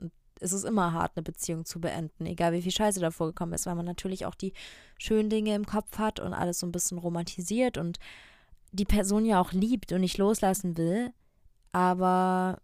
es 0.40 0.52
ist 0.52 0.64
immer 0.64 0.92
hart, 0.92 1.12
eine 1.16 1.22
Beziehung 1.22 1.64
zu 1.64 1.80
beenden, 1.80 2.26
egal 2.26 2.52
wie 2.52 2.62
viel 2.62 2.72
Scheiße 2.72 3.00
davor 3.00 3.28
gekommen 3.28 3.52
ist, 3.52 3.66
weil 3.66 3.74
man 3.74 3.86
natürlich 3.86 4.26
auch 4.26 4.34
die 4.34 4.52
schönen 4.98 5.30
Dinge 5.30 5.54
im 5.54 5.66
Kopf 5.66 5.98
hat 5.98 6.20
und 6.20 6.32
alles 6.32 6.60
so 6.60 6.66
ein 6.66 6.72
bisschen 6.72 6.98
romantisiert 6.98 7.78
und 7.78 7.98
die 8.72 8.84
Person 8.84 9.24
ja 9.24 9.40
auch 9.40 9.52
liebt 9.52 9.92
und 9.92 10.00
nicht 10.00 10.18
loslassen 10.18 10.76
will. 10.76 11.12
Aber 11.72 12.60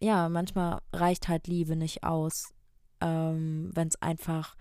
ja, 0.00 0.28
manchmal 0.28 0.80
reicht 0.92 1.28
halt 1.28 1.46
Liebe 1.46 1.76
nicht 1.76 2.02
aus, 2.02 2.52
ähm, 3.00 3.70
wenn 3.74 3.88
es 3.88 4.00
einfach 4.02 4.56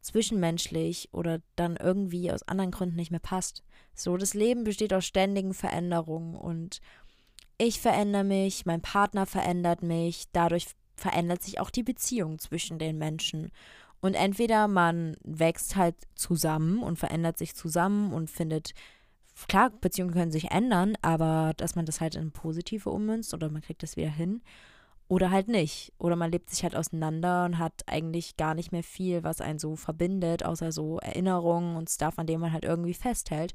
zwischenmenschlich 0.00 1.08
oder 1.12 1.40
dann 1.56 1.76
irgendwie 1.76 2.32
aus 2.32 2.44
anderen 2.44 2.70
Gründen 2.70 2.96
nicht 2.96 3.10
mehr 3.10 3.20
passt. 3.20 3.62
So, 3.94 4.16
das 4.16 4.34
Leben 4.34 4.64
besteht 4.64 4.94
aus 4.94 5.04
ständigen 5.04 5.52
Veränderungen 5.52 6.34
und 6.36 6.80
ich 7.58 7.80
verändere 7.80 8.24
mich, 8.24 8.66
mein 8.66 8.82
Partner 8.82 9.26
verändert 9.26 9.82
mich, 9.82 10.26
dadurch 10.32 10.68
verändert 10.96 11.42
sich 11.42 11.60
auch 11.60 11.70
die 11.70 11.82
Beziehung 11.82 12.38
zwischen 12.38 12.78
den 12.78 12.98
Menschen. 12.98 13.50
Und 14.00 14.14
entweder 14.14 14.68
man 14.68 15.16
wächst 15.22 15.76
halt 15.76 15.96
zusammen 16.14 16.82
und 16.82 16.98
verändert 16.98 17.38
sich 17.38 17.54
zusammen 17.54 18.12
und 18.12 18.30
findet, 18.30 18.72
klar, 19.48 19.70
Beziehungen 19.70 20.12
können 20.12 20.32
sich 20.32 20.50
ändern, 20.50 20.96
aber 21.02 21.52
dass 21.56 21.74
man 21.74 21.86
das 21.86 22.00
halt 22.00 22.14
in 22.14 22.30
positive 22.30 22.90
ummünzt 22.90 23.34
oder 23.34 23.50
man 23.50 23.62
kriegt 23.62 23.82
das 23.82 23.96
wieder 23.96 24.10
hin. 24.10 24.42
Oder 25.08 25.30
halt 25.30 25.46
nicht. 25.46 25.92
Oder 25.98 26.16
man 26.16 26.32
lebt 26.32 26.50
sich 26.50 26.64
halt 26.64 26.74
auseinander 26.74 27.44
und 27.44 27.58
hat 27.58 27.84
eigentlich 27.86 28.36
gar 28.36 28.54
nicht 28.54 28.72
mehr 28.72 28.82
viel, 28.82 29.22
was 29.22 29.40
einen 29.40 29.60
so 29.60 29.76
verbindet, 29.76 30.44
außer 30.44 30.72
so 30.72 30.98
Erinnerungen 30.98 31.76
und 31.76 31.88
Stuff, 31.88 32.18
an 32.18 32.26
dem 32.26 32.40
man 32.40 32.52
halt 32.52 32.64
irgendwie 32.64 32.94
festhält. 32.94 33.54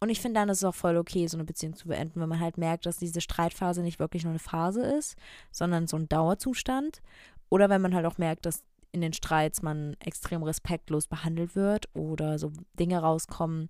Und 0.00 0.10
ich 0.10 0.20
finde 0.20 0.40
dann 0.40 0.48
ist 0.48 0.58
es 0.58 0.64
auch 0.64 0.74
voll 0.74 0.96
okay, 0.96 1.26
so 1.26 1.36
eine 1.36 1.44
Beziehung 1.44 1.76
zu 1.76 1.88
beenden, 1.88 2.20
wenn 2.20 2.28
man 2.28 2.40
halt 2.40 2.58
merkt, 2.58 2.86
dass 2.86 2.98
diese 2.98 3.20
Streitphase 3.20 3.82
nicht 3.82 3.98
wirklich 3.98 4.24
nur 4.24 4.32
eine 4.32 4.38
Phase 4.38 4.82
ist, 4.82 5.16
sondern 5.50 5.86
so 5.86 5.96
ein 5.96 6.08
Dauerzustand. 6.08 7.00
Oder 7.48 7.70
wenn 7.70 7.80
man 7.80 7.94
halt 7.94 8.06
auch 8.06 8.18
merkt, 8.18 8.46
dass 8.46 8.64
in 8.92 9.00
den 9.00 9.12
Streits 9.12 9.62
man 9.62 9.96
extrem 10.00 10.42
respektlos 10.42 11.08
behandelt 11.08 11.56
wird 11.56 11.88
oder 11.94 12.38
so 12.38 12.52
Dinge 12.78 12.98
rauskommen. 12.98 13.68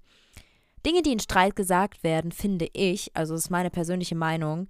Dinge, 0.84 1.00
die 1.00 1.12
in 1.12 1.20
Streit 1.20 1.56
gesagt 1.56 2.04
werden, 2.04 2.30
finde 2.30 2.68
ich, 2.74 3.10
also 3.14 3.34
ist 3.34 3.50
meine 3.50 3.70
persönliche 3.70 4.14
Meinung, 4.14 4.68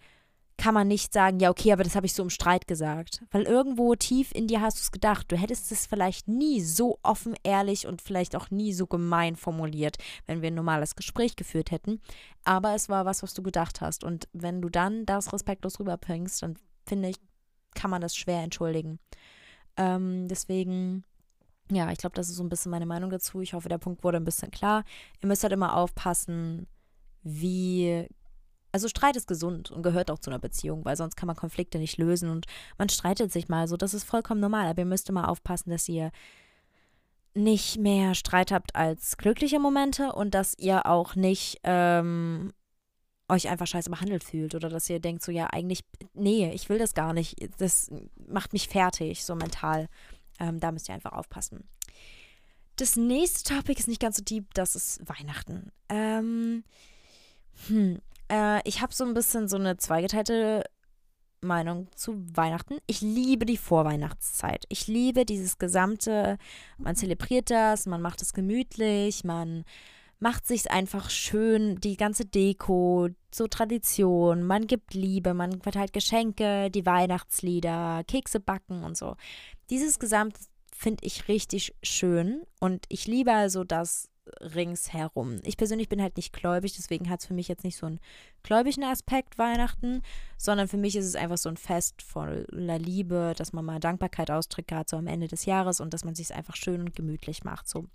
kann 0.57 0.75
man 0.75 0.87
nicht 0.87 1.13
sagen, 1.13 1.41
ja, 1.41 1.51
okay, 1.51 1.73
aber 1.73 1.83
das 1.83 1.97
habe 1.97 2.07
ich 2.07 2.15
so 2.15 2.23
im 2.23 2.31
Streit 2.31 2.69
gesagt. 2.69 3.25
Weil 3.31 3.43
irgendwo 3.43 3.95
tief 3.97 4.31
in 4.33 4.47
dir 4.47 4.61
hast 4.61 4.79
du 4.79 4.83
es 4.83 4.93
gedacht. 4.93 5.31
Du 5.31 5.37
hättest 5.37 5.73
es 5.73 5.87
vielleicht 5.87 6.29
nie 6.29 6.61
so 6.61 6.99
offen, 7.03 7.35
ehrlich 7.43 7.87
und 7.87 8.01
vielleicht 8.01 8.37
auch 8.37 8.51
nie 8.51 8.73
so 8.73 8.87
gemein 8.87 9.37
formuliert, 9.37 9.97
wenn 10.27 10.43
wir 10.43 10.49
ein 10.49 10.55
normales 10.55 10.95
Gespräch 10.95 11.37
geführt 11.37 11.71
hätten. 11.71 12.01
Aber 12.45 12.75
es 12.75 12.89
war 12.89 13.05
was, 13.05 13.23
was 13.23 13.35
du 13.35 13.43
gedacht 13.43 13.81
hast. 13.81 14.05
Und 14.05 14.29
wenn 14.33 14.63
du 14.63 14.69
dann 14.69 15.07
das 15.07 15.33
respektlos 15.33 15.81
rüberbringst, 15.81 16.43
dann 16.43 16.57
finde 16.87 17.09
ich, 17.09 17.17
kann 17.75 17.91
man 17.91 18.01
das 18.01 18.17
schwer 18.17 18.43
entschuldigen. 18.43 19.01
Ähm, 19.77 20.29
deswegen, 20.29 21.05
ja, 21.71 21.91
ich 21.91 21.99
glaube, 21.99 22.15
das 22.15 22.29
ist 22.29 22.37
so 22.37 22.45
ein 22.45 22.49
bisschen 22.49 22.71
meine 22.71 22.87
Meinung 22.87 23.11
dazu. 23.11 23.41
Ich 23.41 23.55
hoffe, 23.55 23.69
der 23.69 23.79
Punkt 23.79 24.05
wurde 24.05 24.19
ein 24.19 24.25
bisschen 24.25 24.53
klar. 24.53 24.85
Ihr 25.21 25.27
müsst 25.27 25.43
halt 25.43 25.53
immer 25.53 25.77
aufpassen, 25.77 26.69
wie 27.25 28.07
also 28.75 28.88
Streit 28.88 29.16
ist 29.16 29.28
gesund 29.28 29.71
und 29.71 29.85
gehört 29.85 30.11
auch 30.11 30.19
zu 30.19 30.31
einer 30.31 30.40
Beziehung, 30.40 30.85
weil 30.85 30.97
sonst 30.97 31.14
kann 31.14 31.28
man 31.28 31.37
Konflikte 31.37 31.78
nicht 31.78 31.97
lösen 31.97 32.28
und 32.28 32.47
man 32.76 32.88
streitet 32.88 33.31
sich 33.31 33.49
mal 33.49 33.69
so. 33.69 33.76
Das 33.76 33.95
ist 33.95 34.02
vollkommen 34.02 34.40
normal, 34.40 34.66
aber 34.66 34.81
ihr 34.81 34.85
müsst 34.85 35.09
immer 35.09 35.28
aufpassen, 35.28 35.71
dass 35.71 35.88
ihr 35.88 36.11
nicht 37.35 37.78
mehr 37.78 38.16
Streit 38.16 38.50
habt 38.50 38.75
als 38.75 39.16
glückliche 39.16 39.61
Momente 39.61 40.12
und 40.12 40.35
dass 40.35 40.59
ihr 40.59 40.87
auch 40.87 41.14
nicht 41.14 41.61
ähm, 41.62 42.52
euch 43.28 43.49
einfach 43.49 43.69
scheiße 43.69 43.90
behandelt 43.90 44.25
fühlt 44.25 44.57
oder 44.57 44.69
dass 44.69 44.90
ihr 44.90 44.99
denkt 44.99 45.23
so, 45.23 45.31
ja, 45.31 45.47
eigentlich, 45.52 45.85
nee, 46.12 46.50
ich 46.52 46.69
will 46.69 46.78
das 46.78 46.95
gar 46.95 47.12
nicht. 47.12 47.37
Das 47.59 47.93
macht 48.26 48.52
mich 48.52 48.66
fertig, 48.66 49.25
so 49.25 49.37
mental. 49.37 49.88
Ähm, 50.40 50.59
da 50.59 50.73
müsst 50.73 50.88
ihr 50.88 50.97
einfach 50.97 51.12
aufpassen. 51.12 51.62
Das 52.75 52.97
nächste 52.97 53.54
Topic 53.54 53.78
ist 53.78 53.87
nicht 53.87 54.00
ganz 54.00 54.16
so 54.16 54.25
deep, 54.25 54.52
das 54.54 54.75
ist 54.75 55.09
Weihnachten. 55.09 55.71
Ähm, 55.88 56.64
hm, 57.69 58.00
äh, 58.31 58.61
ich 58.69 58.81
habe 58.81 58.95
so 58.95 59.04
ein 59.04 59.14
bisschen 59.14 59.49
so 59.49 59.57
eine 59.57 59.76
zweigeteilte 59.76 60.64
Meinung 61.40 61.88
zu 61.95 62.25
Weihnachten. 62.35 62.78
Ich 62.87 63.00
liebe 63.00 63.45
die 63.47 63.57
Vorweihnachtszeit. 63.57 64.64
Ich 64.69 64.87
liebe 64.87 65.25
dieses 65.25 65.59
gesamte, 65.59 66.38
man 66.78 66.97
zelebriert 66.97 67.50
das, 67.50 67.87
man 67.87 68.02
macht 68.02 68.23
es 68.23 68.33
gemütlich, 68.33 69.25
man 69.25 69.64
macht 70.19 70.47
sich 70.47 70.71
einfach 70.71 71.11
schön, 71.11 71.76
die 71.81 71.97
ganze 71.97 72.25
Deko, 72.25 73.09
so 73.33 73.47
Tradition, 73.47 74.43
man 74.43 74.66
gibt 74.66 74.95
Liebe, 74.95 75.35
man 75.35 75.61
verteilt 75.61 75.93
Geschenke, 75.93 76.71
die 76.71 76.87
Weihnachtslieder, 76.87 78.04
Kekse 78.07 78.40
backen 78.40 78.85
und 78.85 78.97
so. 78.97 79.16
Dieses 79.71 79.99
Gesamt 79.99 80.38
finde 80.73 81.04
ich 81.04 81.28
richtig 81.28 81.75
schön 81.83 82.43
und 82.61 82.87
ich 82.88 83.07
liebe 83.07 83.33
also 83.33 83.64
das 83.64 84.09
ringsherum. 84.40 85.38
Ich 85.43 85.57
persönlich 85.57 85.88
bin 85.88 86.00
halt 86.00 86.16
nicht 86.16 86.33
gläubig, 86.33 86.75
deswegen 86.76 87.11
hat 87.11 87.21
es 87.21 87.26
für 87.26 87.35
mich 87.35 87.49
jetzt 87.49 87.64
nicht 87.64 87.76
so 87.76 87.87
einen 87.87 88.00
gläubigen 88.43 88.85
Aspekt 88.85 89.38
Weihnachten, 89.38 90.02
sondern 90.38 90.69
für 90.69 90.76
mich 90.76 90.97
ist 90.97 91.07
es 91.07 91.16
einfach 91.16 91.38
so 91.38 91.49
ein 91.49 91.57
Fest 91.57 92.02
voller 92.02 92.78
Liebe, 92.78 93.35
dass 93.37 93.52
man 93.52 93.64
mal 93.64 93.81
Dankbarkeit 93.81 94.31
ausdrückt, 94.31 94.69
gerade 94.69 94.88
so 94.88 94.97
am 94.97 95.07
Ende 95.07 95.28
des 95.28 95.45
Jahres 95.45 95.81
und 95.81 95.95
dass 95.95 96.04
man 96.04 96.14
sich 96.14 96.35
einfach 96.35 96.57
schön 96.57 96.81
und 96.81 96.95
gemütlich 96.95 97.45
macht. 97.45 97.69
So. 97.69 97.87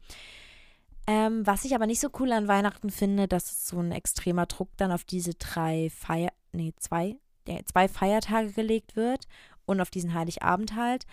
Ähm, 1.08 1.46
was 1.46 1.66
ich 1.66 1.74
aber 1.74 1.88
nicht 1.88 2.02
so 2.02 2.10
cool 2.20 2.32
an 2.32 2.48
Weihnachten 2.48 2.92
finde, 2.92 3.28
dass 3.28 3.68
so 3.68 3.80
ein 3.80 3.92
extremer 3.92 4.46
Druck 4.46 4.70
dann 4.78 4.92
auf 4.92 5.04
diese 5.04 5.34
drei 5.34 5.90
Feier, 5.90 6.30
nee, 6.52 6.74
zwei, 6.78 7.16
ja, 7.48 7.60
zwei 7.66 7.88
Feiertage 7.88 8.52
gelegt 8.52 8.96
wird 8.96 9.26
und 9.66 9.82
auf 9.82 9.90
diesen 9.90 10.14
Heiligabend 10.14 10.76
halt. 10.76 11.06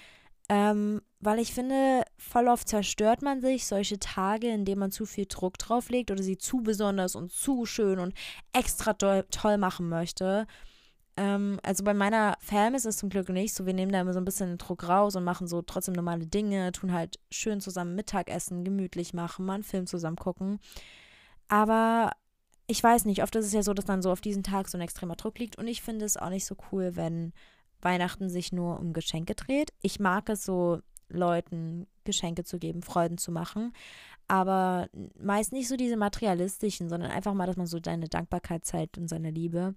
Ähm, 0.49 1.01
weil 1.21 1.41
ich 1.41 1.53
finde, 1.53 2.05
voll 2.19 2.47
oft 2.47 2.69
zerstört 2.69 3.23
man 3.23 3.41
sich 3.41 3.67
solche 3.67 3.99
Tage, 3.99 4.49
indem 4.49 4.79
man 4.79 4.93
zu 4.93 5.07
viel 5.07 5.27
Druck 5.27 5.59
drauflegt 5.59 6.11
oder 6.11 6.23
sie 6.23 6.39
zu 6.39 6.63
besonders 6.63 7.17
und 7.17 7.33
zu 7.33 7.67
schön 7.67 7.99
und 7.99 8.15
extra 8.53 8.93
toll 8.93 9.59
machen 9.59 9.89
möchte. 9.89 10.47
Ähm, 11.17 11.59
also 11.63 11.83
bei 11.83 11.95
meiner 11.95 12.37
Fam 12.41 12.75
ist 12.75 12.87
es 12.87 12.99
zum 12.99 13.09
Glück 13.09 13.29
nicht 13.31 13.55
so. 13.55 13.67
Wir 13.67 13.75
nehmen 13.75 13.93
da 13.93 14.01
immer 14.01 14.13
so 14.13 14.21
ein 14.21 14.25
bisschen 14.25 14.49
den 14.51 14.59
Druck 14.59 14.87
raus 14.89 15.17
und 15.17 15.25
machen 15.25 15.47
so 15.49 15.63
trotzdem 15.63 15.95
normale 15.95 16.27
Dinge, 16.27 16.71
tun 16.73 16.93
halt 16.93 17.19
schön 17.31 17.61
zusammen 17.61 17.95
Mittagessen, 17.95 18.65
gemütlich 18.65 19.15
machen, 19.15 19.47
mal 19.47 19.55
einen 19.55 19.63
Film 19.63 19.87
zusammen 19.87 20.17
gucken. 20.17 20.61
Aber 21.49 22.13
ich 22.67 22.83
weiß 22.83 23.05
nicht, 23.07 23.23
oft 23.23 23.35
ist 23.37 23.47
es 23.47 23.53
ja 23.53 23.63
so, 23.63 23.75
dass 23.75 23.85
dann 23.85 24.03
so 24.03 24.11
auf 24.11 24.21
diesen 24.21 24.43
Tag 24.43 24.69
so 24.69 24.77
ein 24.77 24.83
extremer 24.83 25.17
Druck 25.17 25.39
liegt 25.39 25.57
und 25.57 25.69
ich 25.69 25.83
finde 25.83 26.05
es 26.05 26.17
auch 26.17 26.31
nicht 26.31 26.47
so 26.47 26.57
cool, 26.71 26.97
wenn 26.97 27.33
Weihnachten 27.83 28.29
sich 28.29 28.53
nur 28.53 28.79
um 28.81 28.93
Geschenke 28.93 29.35
dreht. 29.35 29.73
Ich 29.83 30.01
mag 30.01 30.29
es 30.29 30.45
so, 30.45 30.81
Leuten 31.09 31.87
Geschenke 32.05 32.45
zu 32.45 32.59
geben, 32.59 32.83
Freuden 32.83 33.19
zu 33.19 33.33
machen. 33.33 33.73
Aber 34.29 34.89
meist 35.19 35.53
nicht 35.53 35.69
so 35.69 35.77
diese 35.77 35.97
materialistischen, 35.97 36.89
sondern 36.89 37.11
einfach 37.11 37.35
mal, 37.35 37.47
dass 37.47 37.57
man 37.57 37.67
so 37.67 37.79
deine 37.79 38.09
Dankbarkeit 38.09 38.65
zeigt 38.65 38.99
und 38.99 39.09
seine 39.09 39.31
Liebe. 39.31 39.75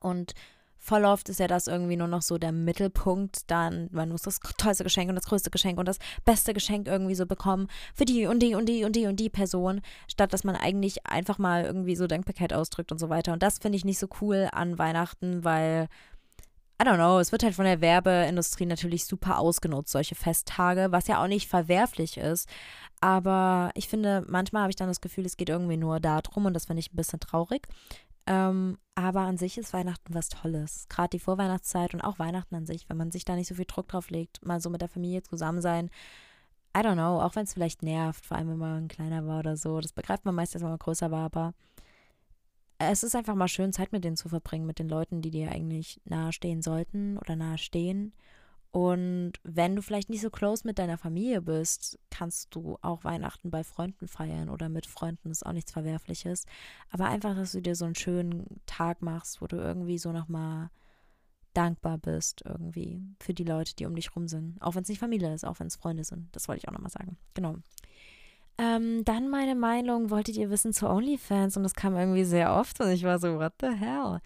Und 0.00 0.32
voll 0.76 1.04
oft 1.04 1.28
ist 1.28 1.38
ja 1.38 1.46
das 1.46 1.68
irgendwie 1.68 1.96
nur 1.96 2.08
noch 2.08 2.22
so 2.22 2.36
der 2.36 2.50
Mittelpunkt. 2.50 3.48
Dann, 3.48 3.88
man 3.92 4.08
muss 4.08 4.22
das 4.22 4.40
tollste 4.58 4.82
Geschenk 4.82 5.08
und 5.08 5.14
das 5.14 5.26
größte 5.26 5.50
Geschenk 5.50 5.78
und 5.78 5.86
das 5.86 5.98
beste 6.24 6.52
Geschenk 6.52 6.88
irgendwie 6.88 7.14
so 7.14 7.26
bekommen 7.26 7.68
für 7.94 8.04
die 8.06 8.26
und 8.26 8.40
die 8.40 8.56
und 8.56 8.68
die 8.68 8.84
und 8.84 8.96
die 8.96 9.06
und 9.06 9.20
die 9.20 9.30
Person, 9.30 9.82
statt 10.08 10.32
dass 10.32 10.42
man 10.42 10.56
eigentlich 10.56 11.06
einfach 11.06 11.38
mal 11.38 11.64
irgendwie 11.64 11.94
so 11.94 12.08
Dankbarkeit 12.08 12.52
ausdrückt 12.52 12.90
und 12.90 12.98
so 12.98 13.08
weiter. 13.08 13.32
Und 13.32 13.42
das 13.42 13.58
finde 13.58 13.76
ich 13.76 13.84
nicht 13.84 13.98
so 14.00 14.08
cool 14.20 14.48
an 14.50 14.78
Weihnachten, 14.78 15.44
weil 15.44 15.86
I 16.80 16.82
don't 16.82 16.96
know, 16.96 17.18
es 17.18 17.30
wird 17.30 17.42
halt 17.42 17.54
von 17.54 17.66
der 17.66 17.82
Werbeindustrie 17.82 18.64
natürlich 18.64 19.04
super 19.04 19.38
ausgenutzt, 19.38 19.92
solche 19.92 20.14
Festtage, 20.14 20.86
was 20.90 21.08
ja 21.08 21.22
auch 21.22 21.26
nicht 21.26 21.46
verwerflich 21.46 22.16
ist. 22.16 22.48
Aber 23.02 23.70
ich 23.74 23.86
finde, 23.86 24.24
manchmal 24.28 24.62
habe 24.62 24.70
ich 24.70 24.76
dann 24.76 24.88
das 24.88 25.02
Gefühl, 25.02 25.26
es 25.26 25.36
geht 25.36 25.50
irgendwie 25.50 25.76
nur 25.76 26.00
darum 26.00 26.46
und 26.46 26.54
das 26.54 26.66
finde 26.66 26.80
ich 26.80 26.90
ein 26.90 26.96
bisschen 26.96 27.20
traurig. 27.20 27.68
Ähm, 28.26 28.78
aber 28.94 29.20
an 29.20 29.36
sich 29.36 29.58
ist 29.58 29.74
Weihnachten 29.74 30.14
was 30.14 30.30
Tolles. 30.30 30.86
Gerade 30.88 31.10
die 31.10 31.18
Vorweihnachtszeit 31.18 31.92
und 31.92 32.00
auch 32.00 32.18
Weihnachten 32.18 32.54
an 32.54 32.66
sich, 32.66 32.88
wenn 32.88 32.96
man 32.96 33.10
sich 33.10 33.26
da 33.26 33.36
nicht 33.36 33.48
so 33.48 33.54
viel 33.54 33.66
Druck 33.66 33.88
drauf 33.88 34.08
legt, 34.08 34.44
mal 34.46 34.60
so 34.60 34.70
mit 34.70 34.80
der 34.80 34.88
Familie 34.88 35.22
zusammen 35.22 35.60
sein. 35.60 35.90
I 36.74 36.80
don't 36.80 36.94
know, 36.94 37.20
auch 37.20 37.34
wenn 37.36 37.44
es 37.44 37.52
vielleicht 37.52 37.82
nervt, 37.82 38.24
vor 38.24 38.38
allem 38.38 38.48
wenn 38.48 38.58
man 38.58 38.88
kleiner 38.88 39.26
war 39.26 39.40
oder 39.40 39.56
so. 39.56 39.80
Das 39.80 39.92
begreift 39.92 40.24
man 40.24 40.34
meistens, 40.34 40.62
wenn 40.62 40.70
man 40.70 40.78
größer 40.78 41.10
war, 41.10 41.24
aber 41.26 41.52
es 42.80 43.02
ist 43.02 43.14
einfach 43.14 43.34
mal 43.34 43.48
schön, 43.48 43.72
Zeit 43.72 43.92
mit 43.92 44.04
denen 44.04 44.16
zu 44.16 44.28
verbringen, 44.28 44.66
mit 44.66 44.78
den 44.78 44.88
Leuten, 44.88 45.20
die 45.20 45.30
dir 45.30 45.50
eigentlich 45.50 46.00
nahestehen 46.04 46.62
sollten 46.62 47.18
oder 47.18 47.36
nahestehen. 47.36 48.14
Und 48.72 49.32
wenn 49.42 49.76
du 49.76 49.82
vielleicht 49.82 50.08
nicht 50.10 50.22
so 50.22 50.30
close 50.30 50.66
mit 50.66 50.78
deiner 50.78 50.96
Familie 50.96 51.42
bist, 51.42 51.98
kannst 52.08 52.54
du 52.54 52.78
auch 52.82 53.04
Weihnachten 53.04 53.50
bei 53.50 53.64
Freunden 53.64 54.06
feiern 54.08 54.48
oder 54.48 54.68
mit 54.68 54.86
Freunden, 54.86 55.30
ist 55.30 55.44
auch 55.44 55.52
nichts 55.52 55.72
Verwerfliches. 55.72 56.46
Aber 56.90 57.06
einfach, 57.06 57.34
dass 57.34 57.52
du 57.52 57.60
dir 57.60 57.74
so 57.74 57.84
einen 57.84 57.96
schönen 57.96 58.60
Tag 58.66 59.02
machst, 59.02 59.42
wo 59.42 59.46
du 59.46 59.56
irgendwie 59.56 59.98
so 59.98 60.12
nochmal 60.12 60.70
dankbar 61.52 61.98
bist, 61.98 62.42
irgendwie 62.44 63.02
für 63.18 63.34
die 63.34 63.44
Leute, 63.44 63.74
die 63.74 63.86
um 63.86 63.96
dich 63.96 64.14
rum 64.14 64.28
sind. 64.28 64.62
Auch 64.62 64.76
wenn 64.76 64.82
es 64.82 64.88
nicht 64.88 65.00
Familie 65.00 65.34
ist, 65.34 65.44
auch 65.44 65.58
wenn 65.58 65.66
es 65.66 65.76
Freunde 65.76 66.04
sind. 66.04 66.34
Das 66.34 66.48
wollte 66.48 66.60
ich 66.60 66.68
auch 66.68 66.72
nochmal 66.72 66.92
sagen. 66.92 67.18
Genau. 67.34 67.56
Ähm, 68.60 69.06
dann 69.06 69.30
meine 69.30 69.54
Meinung, 69.54 70.10
wolltet 70.10 70.36
ihr 70.36 70.50
wissen 70.50 70.74
zu 70.74 70.86
OnlyFans? 70.86 71.56
Und 71.56 71.62
das 71.62 71.74
kam 71.74 71.96
irgendwie 71.96 72.24
sehr 72.24 72.54
oft 72.54 72.78
und 72.80 72.90
ich 72.90 73.04
war 73.04 73.18
so, 73.18 73.38
what 73.38 73.54
the 73.60 73.68
hell? 73.68 74.20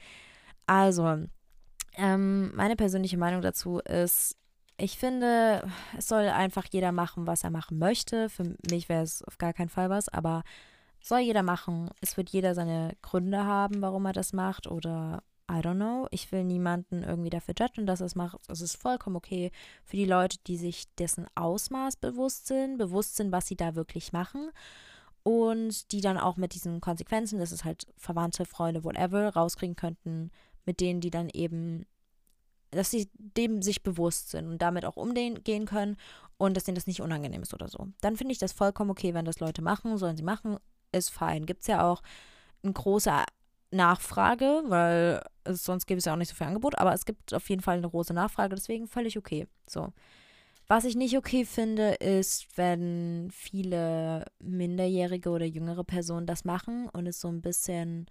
Also, 0.66 1.18
ähm, 1.96 2.52
meine 2.56 2.74
persönliche 2.74 3.16
Meinung 3.16 3.42
dazu 3.42 3.78
ist, 3.78 4.36
ich 4.76 4.98
finde, 4.98 5.64
es 5.96 6.08
soll 6.08 6.24
einfach 6.24 6.66
jeder 6.72 6.90
machen, 6.90 7.28
was 7.28 7.44
er 7.44 7.50
machen 7.50 7.78
möchte. 7.78 8.28
Für 8.28 8.56
mich 8.68 8.88
wäre 8.88 9.04
es 9.04 9.22
auf 9.22 9.38
gar 9.38 9.52
keinen 9.52 9.68
Fall 9.68 9.88
was, 9.88 10.08
aber 10.08 10.42
soll 11.00 11.20
jeder 11.20 11.44
machen. 11.44 11.90
Es 12.00 12.16
wird 12.16 12.30
jeder 12.30 12.56
seine 12.56 12.96
Gründe 13.02 13.44
haben, 13.44 13.82
warum 13.82 14.04
er 14.06 14.12
das 14.12 14.32
macht 14.32 14.66
oder 14.66 15.22
I 15.50 15.60
don't 15.60 15.76
know. 15.76 16.08
Ich 16.10 16.32
will 16.32 16.44
niemanden 16.44 17.02
irgendwie 17.02 17.30
dafür 17.30 17.54
judgen, 17.58 17.86
dass 17.86 18.00
es 18.00 18.14
macht. 18.14 18.38
Es 18.48 18.60
ist 18.60 18.76
vollkommen 18.76 19.16
okay 19.16 19.50
für 19.84 19.96
die 19.96 20.06
Leute, 20.06 20.38
die 20.46 20.56
sich 20.56 20.84
dessen 20.94 21.26
Ausmaß 21.34 21.96
bewusst 21.96 22.46
sind, 22.46 22.78
bewusst 22.78 23.16
sind, 23.16 23.30
was 23.30 23.46
sie 23.46 23.56
da 23.56 23.74
wirklich 23.74 24.12
machen 24.12 24.50
und 25.24 25.90
die 25.90 26.02
dann 26.02 26.18
auch 26.18 26.36
mit 26.36 26.54
diesen 26.54 26.80
Konsequenzen, 26.80 27.38
das 27.40 27.50
ist 27.50 27.64
halt 27.64 27.86
Verwandte, 27.96 28.44
Freunde, 28.44 28.84
whatever, 28.84 29.30
rauskriegen 29.30 29.74
könnten, 29.74 30.30
mit 30.66 30.80
denen, 30.80 31.00
die 31.00 31.10
dann 31.10 31.30
eben, 31.30 31.86
dass 32.70 32.90
sie 32.90 33.10
dem 33.16 33.62
sich 33.62 33.82
bewusst 33.82 34.30
sind 34.30 34.46
und 34.46 34.60
damit 34.60 34.84
auch 34.84 34.96
umgehen 34.96 35.66
können 35.66 35.96
und 36.36 36.56
dass 36.56 36.64
denen 36.64 36.74
das 36.74 36.86
nicht 36.86 37.00
unangenehm 37.00 37.42
ist 37.42 37.54
oder 37.54 37.68
so. 37.68 37.88
Dann 38.02 38.16
finde 38.16 38.32
ich 38.32 38.38
das 38.38 38.52
vollkommen 38.52 38.90
okay, 38.90 39.14
wenn 39.14 39.24
das 39.24 39.40
Leute 39.40 39.62
machen, 39.62 39.96
sollen 39.96 40.16
sie 40.16 40.22
machen, 40.22 40.58
ist 40.92 41.10
fein. 41.10 41.46
Gibt 41.46 41.62
es 41.62 41.68
ja 41.68 41.90
auch 41.90 42.02
ein 42.62 42.74
großer 42.74 43.24
Nachfrage, 43.74 44.62
weil 44.66 45.22
sonst 45.46 45.86
gäbe 45.86 45.98
es 45.98 46.04
ja 46.04 46.12
auch 46.12 46.18
nicht 46.18 46.28
so 46.28 46.34
viel 46.34 46.46
Angebot, 46.46 46.78
aber 46.78 46.92
es 46.94 47.04
gibt 47.04 47.34
auf 47.34 47.48
jeden 47.50 47.62
Fall 47.62 47.78
eine 47.78 47.90
große 47.90 48.14
Nachfrage, 48.14 48.54
deswegen 48.54 48.86
völlig 48.86 49.18
okay. 49.18 49.46
So. 49.68 49.92
Was 50.66 50.84
ich 50.86 50.96
nicht 50.96 51.16
okay 51.18 51.44
finde, 51.44 51.92
ist, 51.94 52.56
wenn 52.56 53.28
viele 53.30 54.24
minderjährige 54.38 55.28
oder 55.28 55.44
jüngere 55.44 55.84
Personen 55.84 56.26
das 56.26 56.44
machen 56.44 56.88
und 56.88 57.06
es 57.06 57.20
so 57.20 57.28
ein 57.28 57.42
bisschen 57.42 58.06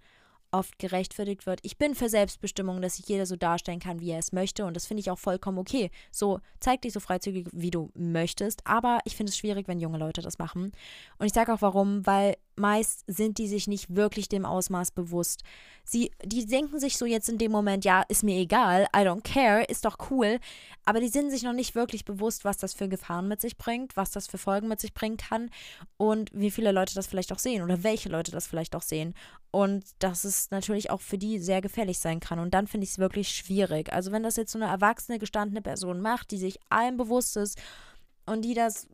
oft 0.54 0.78
gerechtfertigt 0.78 1.46
wird. 1.46 1.58
Ich 1.62 1.78
bin 1.78 1.96
für 1.96 2.08
Selbstbestimmung, 2.08 2.80
dass 2.80 2.96
sich 2.96 3.08
jeder 3.08 3.26
so 3.26 3.34
darstellen 3.34 3.80
kann, 3.80 3.98
wie 4.00 4.10
er 4.10 4.20
es 4.20 4.32
möchte. 4.32 4.64
Und 4.64 4.74
das 4.74 4.86
finde 4.86 5.00
ich 5.00 5.10
auch 5.10 5.18
vollkommen 5.18 5.58
okay. 5.58 5.90
So, 6.12 6.38
zeig 6.60 6.82
dich 6.82 6.92
so 6.92 7.00
freizügig, 7.00 7.48
wie 7.52 7.72
du 7.72 7.90
möchtest. 7.94 8.64
Aber 8.64 9.00
ich 9.04 9.16
finde 9.16 9.30
es 9.30 9.36
schwierig, 9.36 9.66
wenn 9.66 9.80
junge 9.80 9.98
Leute 9.98 10.22
das 10.22 10.38
machen. 10.38 10.70
Und 11.18 11.26
ich 11.26 11.32
sage 11.32 11.52
auch 11.52 11.60
warum, 11.60 12.06
weil 12.06 12.36
meist 12.56 13.04
sind 13.06 13.38
die 13.38 13.48
sich 13.48 13.66
nicht 13.66 13.94
wirklich 13.94 14.28
dem 14.28 14.44
Ausmaß 14.44 14.92
bewusst. 14.92 15.42
Sie, 15.84 16.10
die 16.24 16.46
denken 16.46 16.78
sich 16.78 16.96
so 16.96 17.04
jetzt 17.04 17.28
in 17.28 17.38
dem 17.38 17.52
Moment, 17.52 17.84
ja, 17.84 18.02
ist 18.08 18.22
mir 18.22 18.36
egal, 18.38 18.86
I 18.96 19.00
don't 19.00 19.22
care, 19.22 19.64
ist 19.64 19.84
doch 19.84 19.98
cool. 20.10 20.38
Aber 20.84 21.00
die 21.00 21.08
sind 21.08 21.30
sich 21.30 21.42
noch 21.42 21.52
nicht 21.52 21.74
wirklich 21.74 22.04
bewusst, 22.04 22.44
was 22.44 22.56
das 22.56 22.72
für 22.72 22.88
Gefahren 22.88 23.28
mit 23.28 23.40
sich 23.40 23.58
bringt, 23.58 23.96
was 23.96 24.10
das 24.10 24.26
für 24.26 24.38
Folgen 24.38 24.68
mit 24.68 24.80
sich 24.80 24.94
bringen 24.94 25.16
kann 25.16 25.50
und 25.96 26.30
wie 26.32 26.50
viele 26.50 26.72
Leute 26.72 26.94
das 26.94 27.06
vielleicht 27.06 27.32
auch 27.32 27.38
sehen 27.38 27.62
oder 27.62 27.82
welche 27.82 28.08
Leute 28.08 28.30
das 28.30 28.46
vielleicht 28.46 28.74
auch 28.76 28.82
sehen. 28.82 29.14
Und 29.50 29.84
dass 29.98 30.24
es 30.24 30.50
natürlich 30.50 30.90
auch 30.90 31.00
für 31.00 31.18
die 31.18 31.38
sehr 31.38 31.60
gefährlich 31.60 31.98
sein 31.98 32.20
kann. 32.20 32.38
Und 32.38 32.54
dann 32.54 32.66
finde 32.66 32.84
ich 32.84 32.90
es 32.90 32.98
wirklich 32.98 33.28
schwierig. 33.28 33.92
Also 33.92 34.10
wenn 34.10 34.22
das 34.22 34.36
jetzt 34.36 34.52
so 34.52 34.58
eine 34.58 34.70
erwachsene, 34.70 35.18
gestandene 35.18 35.62
Person 35.62 36.00
macht, 36.00 36.30
die 36.30 36.38
sich 36.38 36.58
allem 36.70 36.96
bewusst 36.96 37.36
ist 37.36 37.60
und 38.26 38.42
die 38.42 38.54
das 38.54 38.88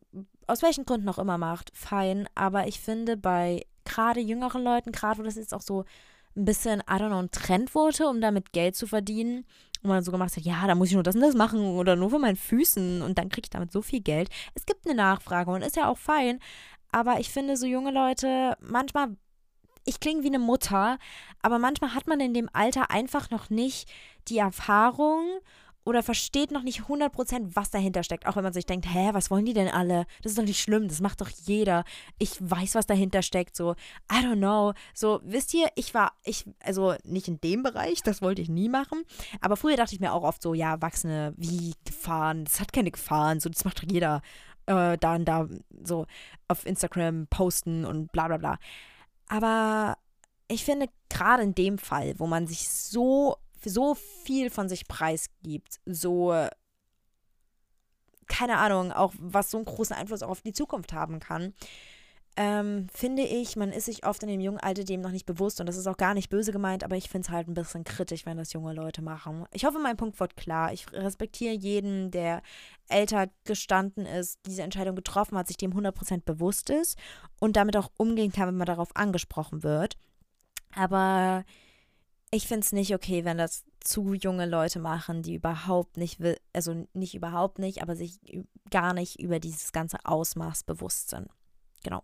aus 0.47 0.61
welchen 0.61 0.85
Gründen 0.85 1.09
auch 1.09 1.19
immer 1.19 1.37
macht, 1.37 1.71
fein. 1.73 2.27
Aber 2.35 2.67
ich 2.67 2.79
finde 2.79 3.17
bei 3.17 3.65
gerade 3.85 4.19
jüngeren 4.19 4.63
Leuten, 4.63 4.91
gerade 4.91 5.19
wo 5.19 5.23
das 5.23 5.35
jetzt 5.35 5.53
auch 5.53 5.61
so 5.61 5.85
ein 6.35 6.45
bisschen, 6.45 6.79
I 6.81 6.93
don't 6.93 7.07
know, 7.07 7.19
ein 7.19 7.31
Trend 7.31 7.75
wurde, 7.75 8.07
um 8.07 8.21
damit 8.21 8.53
Geld 8.53 8.75
zu 8.75 8.87
verdienen. 8.87 9.45
Und 9.83 9.89
man 9.89 10.03
so 10.03 10.11
gemacht 10.11 10.35
hat, 10.35 10.43
ja, 10.43 10.67
da 10.67 10.75
muss 10.75 10.89
ich 10.89 10.93
nur 10.93 11.03
das 11.03 11.15
und 11.15 11.21
das 11.21 11.33
machen 11.33 11.59
oder 11.75 11.95
nur 11.95 12.11
für 12.11 12.19
meinen 12.19 12.35
Füßen 12.35 13.01
und 13.01 13.17
dann 13.17 13.29
kriege 13.29 13.45
ich 13.45 13.49
damit 13.49 13.71
so 13.71 13.81
viel 13.81 14.01
Geld. 14.01 14.29
Es 14.53 14.67
gibt 14.67 14.85
eine 14.85 14.95
Nachfrage 14.95 15.49
und 15.49 15.63
ist 15.63 15.75
ja 15.75 15.89
auch 15.89 15.97
fein. 15.97 16.39
Aber 16.91 17.19
ich 17.19 17.29
finde, 17.29 17.57
so 17.57 17.65
junge 17.65 17.91
Leute, 17.91 18.55
manchmal 18.59 19.15
ich 19.85 19.99
klinge 19.99 20.23
wie 20.23 20.27
eine 20.27 20.39
Mutter, 20.39 20.97
aber 21.41 21.57
manchmal 21.57 21.95
hat 21.95 22.07
man 22.07 22.19
in 22.19 22.33
dem 22.33 22.49
Alter 22.53 22.91
einfach 22.91 23.29
noch 23.31 23.49
nicht 23.49 23.89
die 24.27 24.37
Erfahrung 24.37 25.25
oder 25.83 26.03
versteht 26.03 26.51
noch 26.51 26.63
nicht 26.63 26.81
100%, 26.81 27.55
was 27.55 27.71
dahinter 27.71 28.03
steckt. 28.03 28.27
Auch 28.27 28.35
wenn 28.35 28.43
man 28.43 28.53
sich 28.53 28.65
denkt, 28.65 28.85
hä, 28.87 29.09
was 29.13 29.31
wollen 29.31 29.45
die 29.45 29.53
denn 29.53 29.67
alle? 29.67 30.05
Das 30.21 30.31
ist 30.31 30.37
doch 30.37 30.43
nicht 30.43 30.59
schlimm, 30.61 30.87
das 30.87 31.01
macht 31.01 31.21
doch 31.21 31.29
jeder. 31.29 31.83
Ich 32.19 32.37
weiß, 32.39 32.75
was 32.75 32.85
dahinter 32.85 33.21
steckt. 33.21 33.55
So, 33.55 33.71
I 34.11 34.23
don't 34.23 34.37
know. 34.37 34.73
So, 34.93 35.21
wisst 35.23 35.53
ihr, 35.53 35.67
ich 35.75 35.93
war, 35.93 36.13
ich, 36.23 36.45
also 36.63 36.93
nicht 37.03 37.27
in 37.27 37.41
dem 37.41 37.63
Bereich, 37.63 38.03
das 38.03 38.21
wollte 38.21 38.41
ich 38.41 38.49
nie 38.49 38.69
machen. 38.69 39.03
Aber 39.41 39.57
früher 39.57 39.75
dachte 39.75 39.95
ich 39.95 40.01
mir 40.01 40.13
auch 40.13 40.23
oft 40.23 40.41
so, 40.41 40.53
ja, 40.53 40.71
Erwachsene, 40.71 41.33
wie 41.37 41.73
Gefahren, 41.85 42.45
das 42.45 42.59
hat 42.59 42.73
keine 42.73 42.91
Gefahren, 42.91 43.39
so, 43.39 43.49
das 43.49 43.65
macht 43.65 43.81
doch 43.81 43.91
jeder. 43.91 44.21
Äh, 44.67 44.97
da 44.99 45.15
und 45.15 45.25
da, 45.25 45.47
so, 45.83 46.05
auf 46.47 46.65
Instagram 46.65 47.27
posten 47.27 47.85
und 47.85 48.11
bla 48.11 48.27
bla 48.27 48.37
bla. 48.37 48.57
Aber 49.27 49.97
ich 50.47 50.65
finde, 50.65 50.87
gerade 51.09 51.43
in 51.43 51.55
dem 51.55 51.77
Fall, 51.77 52.13
wo 52.17 52.27
man 52.27 52.45
sich 52.45 52.69
so 52.69 53.37
so 53.65 53.95
viel 53.95 54.49
von 54.49 54.69
sich 54.69 54.87
preisgibt, 54.87 55.79
so, 55.85 56.33
keine 58.27 58.57
Ahnung, 58.57 58.91
auch 58.91 59.13
was 59.17 59.51
so 59.51 59.57
einen 59.57 59.65
großen 59.65 59.95
Einfluss 59.95 60.23
auch 60.23 60.29
auf 60.29 60.41
die 60.41 60.53
Zukunft 60.53 60.93
haben 60.93 61.19
kann, 61.19 61.53
ähm, 62.37 62.87
finde 62.93 63.23
ich, 63.23 63.57
man 63.57 63.73
ist 63.73 63.85
sich 63.85 64.05
oft 64.05 64.23
in 64.23 64.29
dem 64.29 64.39
jungen 64.39 64.59
Alter 64.59 64.85
dem 64.85 65.01
noch 65.01 65.11
nicht 65.11 65.25
bewusst 65.25 65.59
und 65.59 65.65
das 65.65 65.75
ist 65.75 65.87
auch 65.87 65.97
gar 65.97 66.13
nicht 66.13 66.29
böse 66.29 66.53
gemeint, 66.53 66.83
aber 66.83 66.95
ich 66.95 67.09
finde 67.09 67.25
es 67.25 67.29
halt 67.29 67.49
ein 67.49 67.53
bisschen 67.53 67.83
kritisch, 67.83 68.25
wenn 68.25 68.37
das 68.37 68.53
junge 68.53 68.73
Leute 68.73 69.01
machen. 69.01 69.45
Ich 69.51 69.65
hoffe, 69.65 69.79
mein 69.79 69.97
Punkt 69.97 70.17
wird 70.19 70.37
klar. 70.37 70.71
Ich 70.71 70.91
respektiere 70.93 71.53
jeden, 71.53 72.09
der 72.09 72.41
älter 72.87 73.27
gestanden 73.43 74.05
ist, 74.05 74.39
diese 74.45 74.63
Entscheidung 74.63 74.95
getroffen 74.95 75.37
hat, 75.37 75.47
sich 75.47 75.57
dem 75.57 75.73
100% 75.73 76.21
bewusst 76.23 76.69
ist 76.69 76.97
und 77.39 77.57
damit 77.57 77.75
auch 77.75 77.91
umgehen 77.97 78.31
kann, 78.31 78.47
wenn 78.47 78.57
man 78.57 78.67
darauf 78.67 78.95
angesprochen 78.95 79.61
wird. 79.61 79.97
Aber 80.73 81.43
ich 82.31 82.47
finde 82.47 82.65
es 82.65 82.71
nicht 82.71 82.95
okay, 82.95 83.25
wenn 83.25 83.37
das 83.37 83.65
zu 83.81 84.13
junge 84.13 84.45
Leute 84.45 84.79
machen, 84.79 85.21
die 85.21 85.35
überhaupt 85.35 85.97
nicht, 85.97 86.19
also 86.53 86.87
nicht 86.93 87.13
überhaupt 87.13 87.59
nicht, 87.59 87.81
aber 87.81 87.95
sich 87.95 88.19
gar 88.69 88.93
nicht 88.93 89.19
über 89.19 89.39
dieses 89.39 89.73
ganze 89.73 89.97
Ausmaß 90.05 90.63
bewusst 90.63 91.09
sind. 91.09 91.27
Genau. 91.83 92.03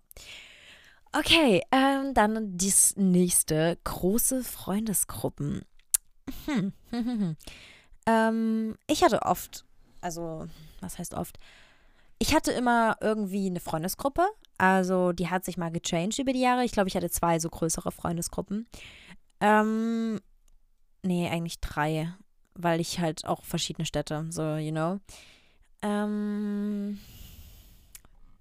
Okay, 1.14 1.62
ähm, 1.72 2.14
dann 2.14 2.58
das 2.58 2.96
nächste, 2.98 3.78
große 3.86 4.44
Freundesgruppen. 4.44 5.62
Hm. 6.46 6.74
ähm, 8.06 8.76
ich 8.88 9.04
hatte 9.04 9.22
oft, 9.22 9.66
also 10.02 10.48
was 10.82 11.00
heißt 11.00 11.14
oft? 11.14 11.38
Ich 12.20 12.36
hatte 12.36 12.52
immer 12.52 12.98
irgendwie 13.00 13.48
eine 13.48 13.62
Freundesgruppe. 13.62 14.28
Also 14.58 15.12
die 15.12 15.30
hat 15.30 15.46
sich 15.46 15.58
mal 15.58 15.72
gechanged 15.72 16.20
über 16.20 16.34
die 16.34 16.42
Jahre. 16.42 16.66
Ich 16.66 16.72
glaube, 16.72 16.90
ich 16.90 16.96
hatte 16.96 17.12
zwei 17.12 17.40
so 17.40 17.50
größere 17.50 17.92
Freundesgruppen. 17.92 18.68
Ähm, 19.40 20.20
nee, 21.04 21.30
eigentlich 21.30 21.60
drei, 21.60 22.14
weil 22.56 22.80
ich 22.80 23.00
halt 23.00 23.26
auch 23.26 23.44
verschiedene 23.44 23.86
Städte, 23.86 24.26
so, 24.30 24.56
you 24.56 24.72
know. 24.72 25.00
Ähm, 25.82 27.00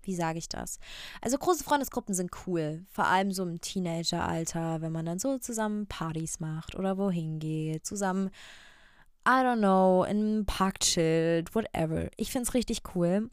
wie 0.02 0.14
sage 0.14 0.38
ich 0.38 0.48
das? 0.48 0.78
Also 1.20 1.36
große 1.36 1.64
Freundesgruppen 1.64 2.14
sind 2.14 2.30
cool, 2.46 2.84
vor 2.90 3.06
allem 3.06 3.32
so 3.32 3.42
im 3.42 3.60
Teenageralter, 3.60 4.80
wenn 4.80 4.92
man 4.92 5.04
dann 5.04 5.18
so 5.18 5.38
zusammen 5.38 5.86
Partys 5.86 6.40
macht 6.40 6.76
oder 6.76 6.96
wohin 6.96 7.38
geht, 7.38 7.84
zusammen, 7.84 8.30
I 9.28 9.42
don't 9.42 9.58
know, 9.58 10.04
in 10.04 10.18
einem 10.18 10.46
Park 10.46 10.80
chillt, 10.80 11.54
whatever. 11.54 12.08
Ich 12.16 12.30
finde 12.30 12.46
es 12.48 12.54
richtig 12.54 12.82
cool. 12.94 13.28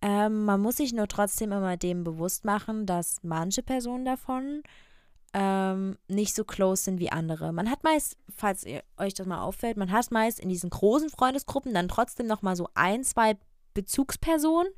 Ähm, 0.00 0.44
man 0.44 0.60
muss 0.60 0.76
sich 0.76 0.92
nur 0.92 1.08
trotzdem 1.08 1.50
immer 1.50 1.76
dem 1.76 2.04
bewusst 2.04 2.44
machen, 2.44 2.86
dass 2.86 3.18
manche 3.22 3.62
Personen 3.62 4.04
davon 4.04 4.62
ähm, 5.34 5.98
nicht 6.06 6.34
so 6.34 6.44
close 6.44 6.84
sind 6.84 7.00
wie 7.00 7.10
andere. 7.10 7.52
Man 7.52 7.68
hat 7.68 7.82
meist, 7.82 8.16
falls 8.34 8.64
ihr 8.64 8.82
euch 8.96 9.14
das 9.14 9.26
mal 9.26 9.42
auffällt, 9.42 9.76
man 9.76 9.90
hat 9.90 10.10
meist 10.12 10.38
in 10.38 10.48
diesen 10.48 10.70
großen 10.70 11.10
Freundesgruppen 11.10 11.74
dann 11.74 11.88
trotzdem 11.88 12.26
noch 12.26 12.40
mal 12.40 12.54
so 12.54 12.68
ein, 12.74 13.02
zwei 13.02 13.36
Bezugspersonen, 13.74 14.72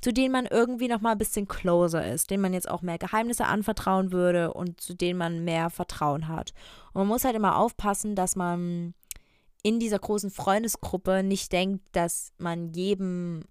zu 0.00 0.12
denen 0.12 0.30
man 0.30 0.46
irgendwie 0.46 0.86
noch 0.86 1.00
mal 1.00 1.12
ein 1.12 1.18
bisschen 1.18 1.48
closer 1.48 2.06
ist, 2.06 2.30
denen 2.30 2.42
man 2.42 2.54
jetzt 2.54 2.70
auch 2.70 2.82
mehr 2.82 2.98
Geheimnisse 2.98 3.46
anvertrauen 3.46 4.12
würde 4.12 4.54
und 4.54 4.80
zu 4.80 4.94
denen 4.94 5.18
man 5.18 5.44
mehr 5.44 5.68
Vertrauen 5.70 6.28
hat. 6.28 6.54
Und 6.92 7.00
man 7.00 7.08
muss 7.08 7.24
halt 7.24 7.34
immer 7.34 7.58
aufpassen, 7.58 8.14
dass 8.14 8.36
man 8.36 8.94
in 9.64 9.80
dieser 9.80 9.98
großen 9.98 10.30
Freundesgruppe 10.30 11.24
nicht 11.24 11.50
denkt, 11.52 11.84
dass 11.90 12.32
man 12.38 12.72
jedem 12.72 13.42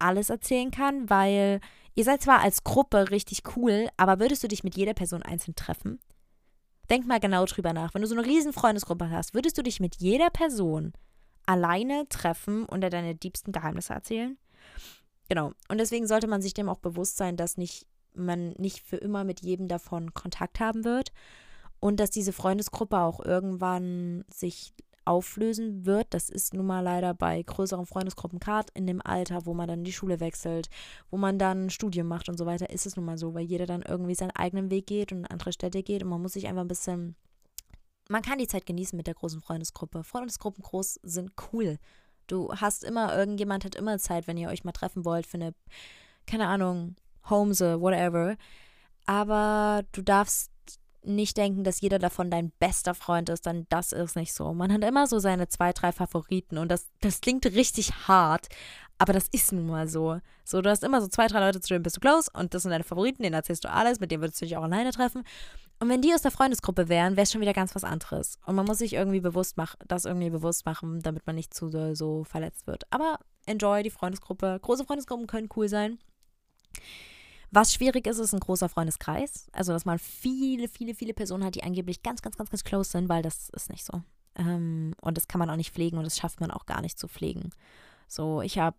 alles 0.00 0.28
erzählen 0.30 0.72
kann, 0.72 1.08
weil 1.08 1.60
Ihr 1.94 2.04
seid 2.04 2.22
zwar 2.22 2.40
als 2.40 2.64
Gruppe 2.64 3.10
richtig 3.10 3.42
cool, 3.56 3.88
aber 3.96 4.18
würdest 4.18 4.42
du 4.42 4.48
dich 4.48 4.64
mit 4.64 4.76
jeder 4.76 4.94
Person 4.94 5.22
einzeln 5.22 5.54
treffen? 5.54 6.00
Denk 6.90 7.06
mal 7.06 7.20
genau 7.20 7.44
drüber 7.44 7.72
nach. 7.72 7.94
Wenn 7.94 8.02
du 8.02 8.08
so 8.08 8.16
eine 8.16 8.26
riesen 8.26 8.52
Freundesgruppe 8.52 9.10
hast, 9.10 9.34
würdest 9.34 9.58
du 9.58 9.62
dich 9.62 9.80
mit 9.80 9.96
jeder 9.96 10.30
Person 10.30 10.92
alleine 11.46 12.08
treffen 12.08 12.64
und 12.64 12.82
dir 12.82 12.90
deine 12.90 13.14
diebsten 13.14 13.52
Geheimnisse 13.52 13.92
erzählen? 13.92 14.38
Genau. 15.28 15.52
Und 15.68 15.78
deswegen 15.78 16.06
sollte 16.06 16.26
man 16.26 16.42
sich 16.42 16.54
dem 16.54 16.68
auch 16.68 16.78
bewusst 16.78 17.16
sein, 17.16 17.36
dass 17.36 17.56
nicht, 17.56 17.86
man 18.14 18.50
nicht 18.58 18.80
für 18.80 18.96
immer 18.96 19.24
mit 19.24 19.40
jedem 19.40 19.68
davon 19.68 20.14
Kontakt 20.14 20.60
haben 20.60 20.84
wird 20.84 21.12
und 21.80 22.00
dass 22.00 22.10
diese 22.10 22.32
Freundesgruppe 22.32 22.98
auch 22.98 23.20
irgendwann 23.24 24.24
sich 24.28 24.74
auflösen 25.04 25.86
wird. 25.86 26.08
Das 26.10 26.28
ist 26.28 26.54
nun 26.54 26.66
mal 26.66 26.80
leider 26.80 27.14
bei 27.14 27.42
größeren 27.42 27.86
Freundesgruppen, 27.86 28.38
gerade 28.38 28.68
in 28.74 28.86
dem 28.86 29.00
Alter, 29.02 29.46
wo 29.46 29.54
man 29.54 29.68
dann 29.68 29.84
die 29.84 29.92
Schule 29.92 30.20
wechselt, 30.20 30.68
wo 31.10 31.16
man 31.16 31.38
dann 31.38 31.70
Studium 31.70 32.08
macht 32.08 32.28
und 32.28 32.38
so 32.38 32.46
weiter, 32.46 32.70
ist 32.70 32.86
es 32.86 32.96
nun 32.96 33.04
mal 33.04 33.18
so, 33.18 33.34
weil 33.34 33.44
jeder 33.44 33.66
dann 33.66 33.82
irgendwie 33.82 34.14
seinen 34.14 34.30
eigenen 34.32 34.70
Weg 34.70 34.86
geht 34.86 35.12
und 35.12 35.18
in 35.18 35.26
andere 35.26 35.52
Städte 35.52 35.82
geht 35.82 36.02
und 36.02 36.10
man 36.10 36.22
muss 36.22 36.34
sich 36.34 36.46
einfach 36.46 36.62
ein 36.62 36.68
bisschen. 36.68 37.16
Man 38.08 38.22
kann 38.22 38.38
die 38.38 38.48
Zeit 38.48 38.66
genießen 38.66 38.96
mit 38.96 39.06
der 39.06 39.14
großen 39.14 39.40
Freundesgruppe. 39.40 40.04
Freundesgruppen 40.04 40.62
groß 40.62 41.00
sind 41.02 41.32
cool. 41.52 41.78
Du 42.26 42.52
hast 42.54 42.84
immer, 42.84 43.16
irgendjemand 43.16 43.64
hat 43.64 43.74
immer 43.74 43.98
Zeit, 43.98 44.26
wenn 44.26 44.36
ihr 44.36 44.48
euch 44.48 44.64
mal 44.64 44.72
treffen 44.72 45.04
wollt 45.04 45.26
für 45.26 45.38
eine, 45.38 45.54
keine 46.26 46.48
Ahnung, 46.48 46.96
Homese, 47.28 47.80
whatever. 47.80 48.36
Aber 49.06 49.82
du 49.92 50.02
darfst 50.02 50.51
nicht 51.04 51.36
denken, 51.36 51.64
dass 51.64 51.80
jeder 51.80 51.98
davon 51.98 52.30
dein 52.30 52.52
bester 52.58 52.94
Freund 52.94 53.28
ist, 53.28 53.46
dann 53.46 53.66
das 53.68 53.92
ist 53.92 54.16
nicht 54.16 54.32
so. 54.32 54.52
Man 54.54 54.72
hat 54.72 54.84
immer 54.84 55.06
so 55.06 55.18
seine 55.18 55.48
zwei, 55.48 55.72
drei 55.72 55.92
Favoriten 55.92 56.58
und 56.58 56.68
das, 56.70 56.88
das 57.00 57.20
klingt 57.20 57.44
richtig 57.46 57.92
hart, 58.08 58.48
aber 58.98 59.12
das 59.12 59.26
ist 59.32 59.52
nun 59.52 59.66
mal 59.66 59.88
so. 59.88 60.20
So, 60.44 60.62
du 60.62 60.70
hast 60.70 60.84
immer 60.84 61.00
so 61.00 61.08
zwei, 61.08 61.26
drei 61.26 61.40
Leute, 61.40 61.60
zu 61.60 61.68
denen 61.68 61.82
bist 61.82 61.96
du 61.96 62.00
close 62.00 62.30
und 62.32 62.54
das 62.54 62.62
sind 62.62 62.70
deine 62.70 62.84
Favoriten, 62.84 63.22
denen 63.22 63.34
erzählst 63.34 63.64
du 63.64 63.70
alles, 63.70 64.00
mit 64.00 64.10
denen 64.10 64.22
würdest 64.22 64.40
du 64.40 64.44
dich 64.44 64.56
auch 64.56 64.62
alleine 64.62 64.92
treffen. 64.92 65.24
Und 65.80 65.88
wenn 65.88 66.02
die 66.02 66.14
aus 66.14 66.22
der 66.22 66.30
Freundesgruppe 66.30 66.88
wären, 66.88 67.16
wäre 67.16 67.24
es 67.24 67.32
schon 67.32 67.40
wieder 67.40 67.52
ganz 67.52 67.74
was 67.74 67.82
anderes. 67.82 68.38
Und 68.46 68.54
man 68.54 68.64
muss 68.64 68.78
sich 68.78 68.92
irgendwie 68.92 69.20
bewusst 69.20 69.56
machen, 69.56 69.78
das 69.88 70.04
irgendwie 70.04 70.30
bewusst 70.30 70.64
machen, 70.64 71.00
damit 71.02 71.26
man 71.26 71.34
nicht 71.34 71.52
zu 71.52 71.70
so 71.96 72.22
verletzt 72.22 72.68
wird. 72.68 72.84
Aber 72.90 73.18
enjoy 73.46 73.82
die 73.82 73.90
Freundesgruppe. 73.90 74.60
Große 74.62 74.84
Freundesgruppen 74.84 75.26
können 75.26 75.48
cool 75.56 75.68
sein. 75.68 75.98
Was 77.54 77.74
schwierig 77.74 78.06
ist, 78.06 78.18
ist 78.18 78.32
ein 78.32 78.40
großer 78.40 78.70
Freundeskreis. 78.70 79.46
Also, 79.52 79.72
dass 79.72 79.84
man 79.84 79.98
viele, 79.98 80.68
viele, 80.68 80.94
viele 80.94 81.12
Personen 81.12 81.44
hat, 81.44 81.54
die 81.54 81.62
angeblich 81.62 82.02
ganz, 82.02 82.22
ganz, 82.22 82.36
ganz, 82.38 82.48
ganz 82.48 82.64
close 82.64 82.90
sind, 82.90 83.10
weil 83.10 83.22
das 83.22 83.50
ist 83.50 83.68
nicht 83.68 83.84
so. 83.84 84.02
Ähm, 84.36 84.94
und 85.02 85.18
das 85.18 85.28
kann 85.28 85.38
man 85.38 85.50
auch 85.50 85.56
nicht 85.56 85.74
pflegen 85.74 85.98
und 85.98 86.04
das 86.04 86.16
schafft 86.16 86.40
man 86.40 86.50
auch 86.50 86.64
gar 86.64 86.80
nicht 86.80 86.98
zu 86.98 87.08
pflegen. 87.08 87.50
So, 88.08 88.40
ich 88.40 88.58
habe 88.58 88.76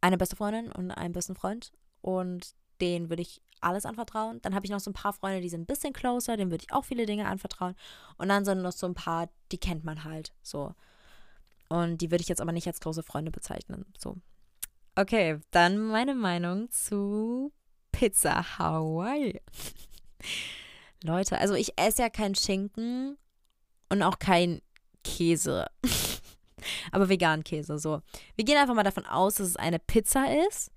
eine 0.00 0.18
beste 0.18 0.34
Freundin 0.34 0.72
und 0.72 0.90
einen 0.90 1.12
besten 1.12 1.36
Freund 1.36 1.72
und 2.02 2.52
denen 2.80 3.08
würde 3.10 3.22
ich 3.22 3.40
alles 3.60 3.86
anvertrauen. 3.86 4.40
Dann 4.42 4.56
habe 4.56 4.66
ich 4.66 4.72
noch 4.72 4.80
so 4.80 4.90
ein 4.90 4.94
paar 4.94 5.12
Freunde, 5.12 5.40
die 5.40 5.48
sind 5.48 5.62
ein 5.62 5.66
bisschen 5.66 5.92
closer, 5.92 6.36
denen 6.36 6.50
würde 6.50 6.64
ich 6.68 6.74
auch 6.74 6.84
viele 6.84 7.06
Dinge 7.06 7.28
anvertrauen. 7.28 7.76
Und 8.18 8.28
dann 8.28 8.44
sind 8.44 8.60
noch 8.60 8.72
so 8.72 8.86
ein 8.86 8.94
paar, 8.94 9.28
die 9.52 9.58
kennt 9.58 9.84
man 9.84 10.02
halt 10.02 10.32
so. 10.42 10.74
Und 11.68 11.98
die 11.98 12.10
würde 12.10 12.22
ich 12.22 12.28
jetzt 12.28 12.40
aber 12.40 12.52
nicht 12.52 12.66
als 12.66 12.80
große 12.80 13.04
Freunde 13.04 13.30
bezeichnen. 13.30 13.86
So. 13.98 14.16
Okay, 14.96 15.38
dann 15.52 15.78
meine 15.78 16.14
Meinung 16.14 16.70
zu 16.70 17.52
Pizza 17.96 18.58
Hawaii. 18.58 19.40
Leute, 21.02 21.38
also 21.38 21.54
ich 21.54 21.78
esse 21.78 22.02
ja 22.02 22.10
kein 22.10 22.34
Schinken 22.34 23.16
und 23.88 24.02
auch 24.02 24.18
kein 24.18 24.60
Käse. 25.02 25.66
Aber 26.92 27.08
vegan 27.08 27.42
Käse, 27.42 27.78
so. 27.78 28.02
Wir 28.34 28.44
gehen 28.44 28.58
einfach 28.58 28.74
mal 28.74 28.82
davon 28.82 29.06
aus, 29.06 29.36
dass 29.36 29.48
es 29.48 29.56
eine 29.56 29.78
Pizza 29.78 30.26
ist, 30.46 30.70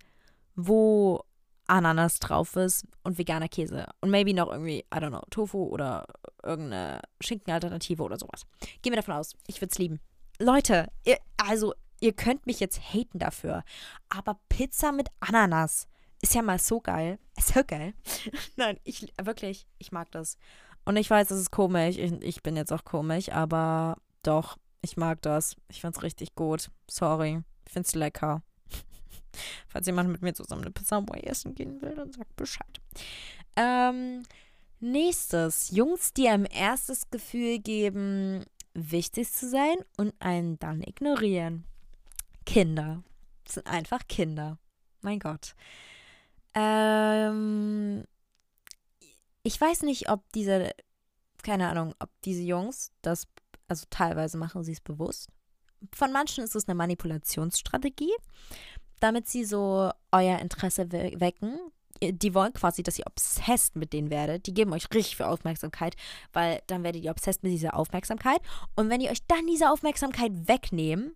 wo 0.55 1.21
Ananas 1.67 2.19
drauf 2.19 2.55
ist 2.55 2.85
und 3.03 3.17
veganer 3.17 3.49
Käse. 3.49 3.87
Und 3.99 4.11
maybe 4.11 4.33
noch 4.33 4.49
irgendwie, 4.49 4.79
I 4.79 4.97
don't 4.97 5.09
know, 5.09 5.23
Tofu 5.29 5.65
oder 5.65 6.07
irgendeine 6.41 7.01
Schinkenalternative 7.19 8.01
oder 8.01 8.17
sowas. 8.17 8.45
Gehen 8.81 8.93
wir 8.93 9.01
davon 9.01 9.15
aus. 9.15 9.33
Ich 9.45 9.59
würde 9.59 9.71
es 9.71 9.77
lieben. 9.77 9.99
Leute, 10.39 10.87
ihr, 11.03 11.17
also 11.35 11.73
ihr 11.99 12.13
könnt 12.13 12.45
mich 12.45 12.61
jetzt 12.61 12.79
haten 12.93 13.19
dafür. 13.19 13.63
Aber 14.07 14.39
Pizza 14.47 14.93
mit 14.93 15.09
Ananas 15.19 15.88
ist 16.21 16.35
ja 16.35 16.41
mal 16.41 16.59
so 16.59 16.79
geil. 16.81 17.19
Ist 17.37 17.53
so 17.53 17.63
geil. 17.63 17.93
Nein, 18.57 18.77
ich 18.83 19.13
wirklich, 19.21 19.65
ich 19.77 19.91
mag 19.91 20.11
das. 20.11 20.37
Und 20.85 20.97
ich 20.97 21.09
weiß, 21.09 21.31
es 21.31 21.39
ist 21.39 21.51
komisch. 21.51 21.97
Ich, 21.97 22.11
ich 22.21 22.43
bin 22.43 22.57
jetzt 22.57 22.73
auch 22.73 22.83
komisch, 22.83 23.29
aber 23.31 23.97
doch, 24.23 24.57
ich 24.81 24.97
mag 24.97 25.21
das. 25.21 25.55
Ich 25.69 25.81
find's 25.81 26.03
richtig 26.03 26.35
gut. 26.35 26.69
Sorry. 26.89 27.41
Ich 27.65 27.71
find's 27.71 27.95
lecker. 27.95 28.41
Falls 29.67 29.87
jemand 29.87 30.09
mit 30.09 30.21
mir 30.21 30.33
zusammen 30.33 30.63
eine 30.63 30.71
Pizza 30.71 30.97
Hawaii 30.97 31.23
essen 31.23 31.55
gehen 31.55 31.81
will, 31.81 31.95
dann 31.95 32.11
sagt 32.11 32.35
Bescheid. 32.35 32.81
Ähm, 33.55 34.23
Nächstes, 34.81 35.71
Jungs, 35.71 36.13
die 36.13 36.29
einem 36.29 36.47
erstes 36.49 37.09
Gefühl 37.09 37.59
geben, 37.59 38.45
wichtig 38.73 39.29
zu 39.29 39.49
sein 39.49 39.75
und 39.97 40.13
einen 40.19 40.57
dann 40.59 40.81
ignorieren. 40.81 41.65
Kinder. 42.45 43.03
Das 43.43 43.55
sind 43.55 43.67
einfach 43.67 44.07
Kinder. 44.07 44.57
Mein 45.01 45.19
Gott. 45.19 45.53
Ähm, 46.53 48.03
ich 49.43 49.59
weiß 49.59 49.83
nicht, 49.83 50.09
ob 50.09 50.21
diese, 50.33 50.71
keine 51.43 51.69
Ahnung, 51.69 51.93
ob 51.99 52.09
diese 52.23 52.43
Jungs 52.43 52.91
das, 53.01 53.27
also 53.67 53.85
teilweise 53.89 54.37
machen 54.37 54.63
sie 54.63 54.73
es 54.73 54.81
bewusst. 54.81 55.29
Von 55.93 56.11
manchen 56.11 56.43
ist 56.43 56.55
es 56.55 56.67
eine 56.67 56.75
Manipulationsstrategie, 56.75 58.13
damit 58.99 59.27
sie 59.27 59.45
so 59.45 59.91
euer 60.11 60.39
Interesse 60.39 60.91
wecken. 60.91 61.57
Die 62.01 62.33
wollen 62.33 62.53
quasi, 62.53 62.83
dass 62.83 62.99
ihr 62.99 63.07
obsessed 63.07 63.75
mit 63.75 63.93
denen 63.93 64.09
werdet. 64.09 64.45
Die 64.47 64.53
geben 64.53 64.73
euch 64.73 64.89
richtig 64.93 65.17
viel 65.17 65.25
Aufmerksamkeit, 65.25 65.95
weil 66.31 66.61
dann 66.67 66.83
werdet 66.83 67.03
ihr 67.03 67.11
obsessed 67.11 67.43
mit 67.43 67.51
dieser 67.51 67.75
Aufmerksamkeit. 67.75 68.41
Und 68.75 68.89
wenn 68.89 69.01
ihr 69.01 69.11
euch 69.11 69.25
dann 69.27 69.47
diese 69.47 69.69
Aufmerksamkeit 69.69 70.31
wegnehmen, 70.47 71.15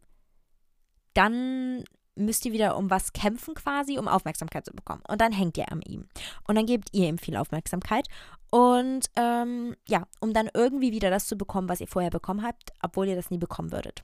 dann 1.13 1.83
müsst 2.15 2.45
ihr 2.45 2.51
wieder 2.51 2.77
um 2.77 2.89
was 2.89 3.13
kämpfen 3.13 3.55
quasi, 3.55 3.97
um 3.97 4.07
Aufmerksamkeit 4.07 4.65
zu 4.65 4.73
bekommen. 4.73 5.03
Und 5.07 5.21
dann 5.21 5.31
hängt 5.31 5.57
ihr 5.57 5.71
an 5.71 5.81
ihm. 5.81 6.07
Und 6.47 6.55
dann 6.55 6.65
gebt 6.65 6.89
ihr 6.91 7.07
ihm 7.07 7.17
viel 7.17 7.35
Aufmerksamkeit. 7.35 8.07
Und 8.51 9.09
ähm, 9.15 9.75
ja, 9.87 10.07
um 10.19 10.33
dann 10.33 10.49
irgendwie 10.53 10.91
wieder 10.91 11.09
das 11.09 11.25
zu 11.25 11.37
bekommen, 11.37 11.69
was 11.69 11.81
ihr 11.81 11.87
vorher 11.87 12.11
bekommen 12.11 12.43
habt, 12.43 12.71
obwohl 12.81 13.07
ihr 13.07 13.15
das 13.15 13.31
nie 13.31 13.37
bekommen 13.37 13.71
würdet. 13.71 14.03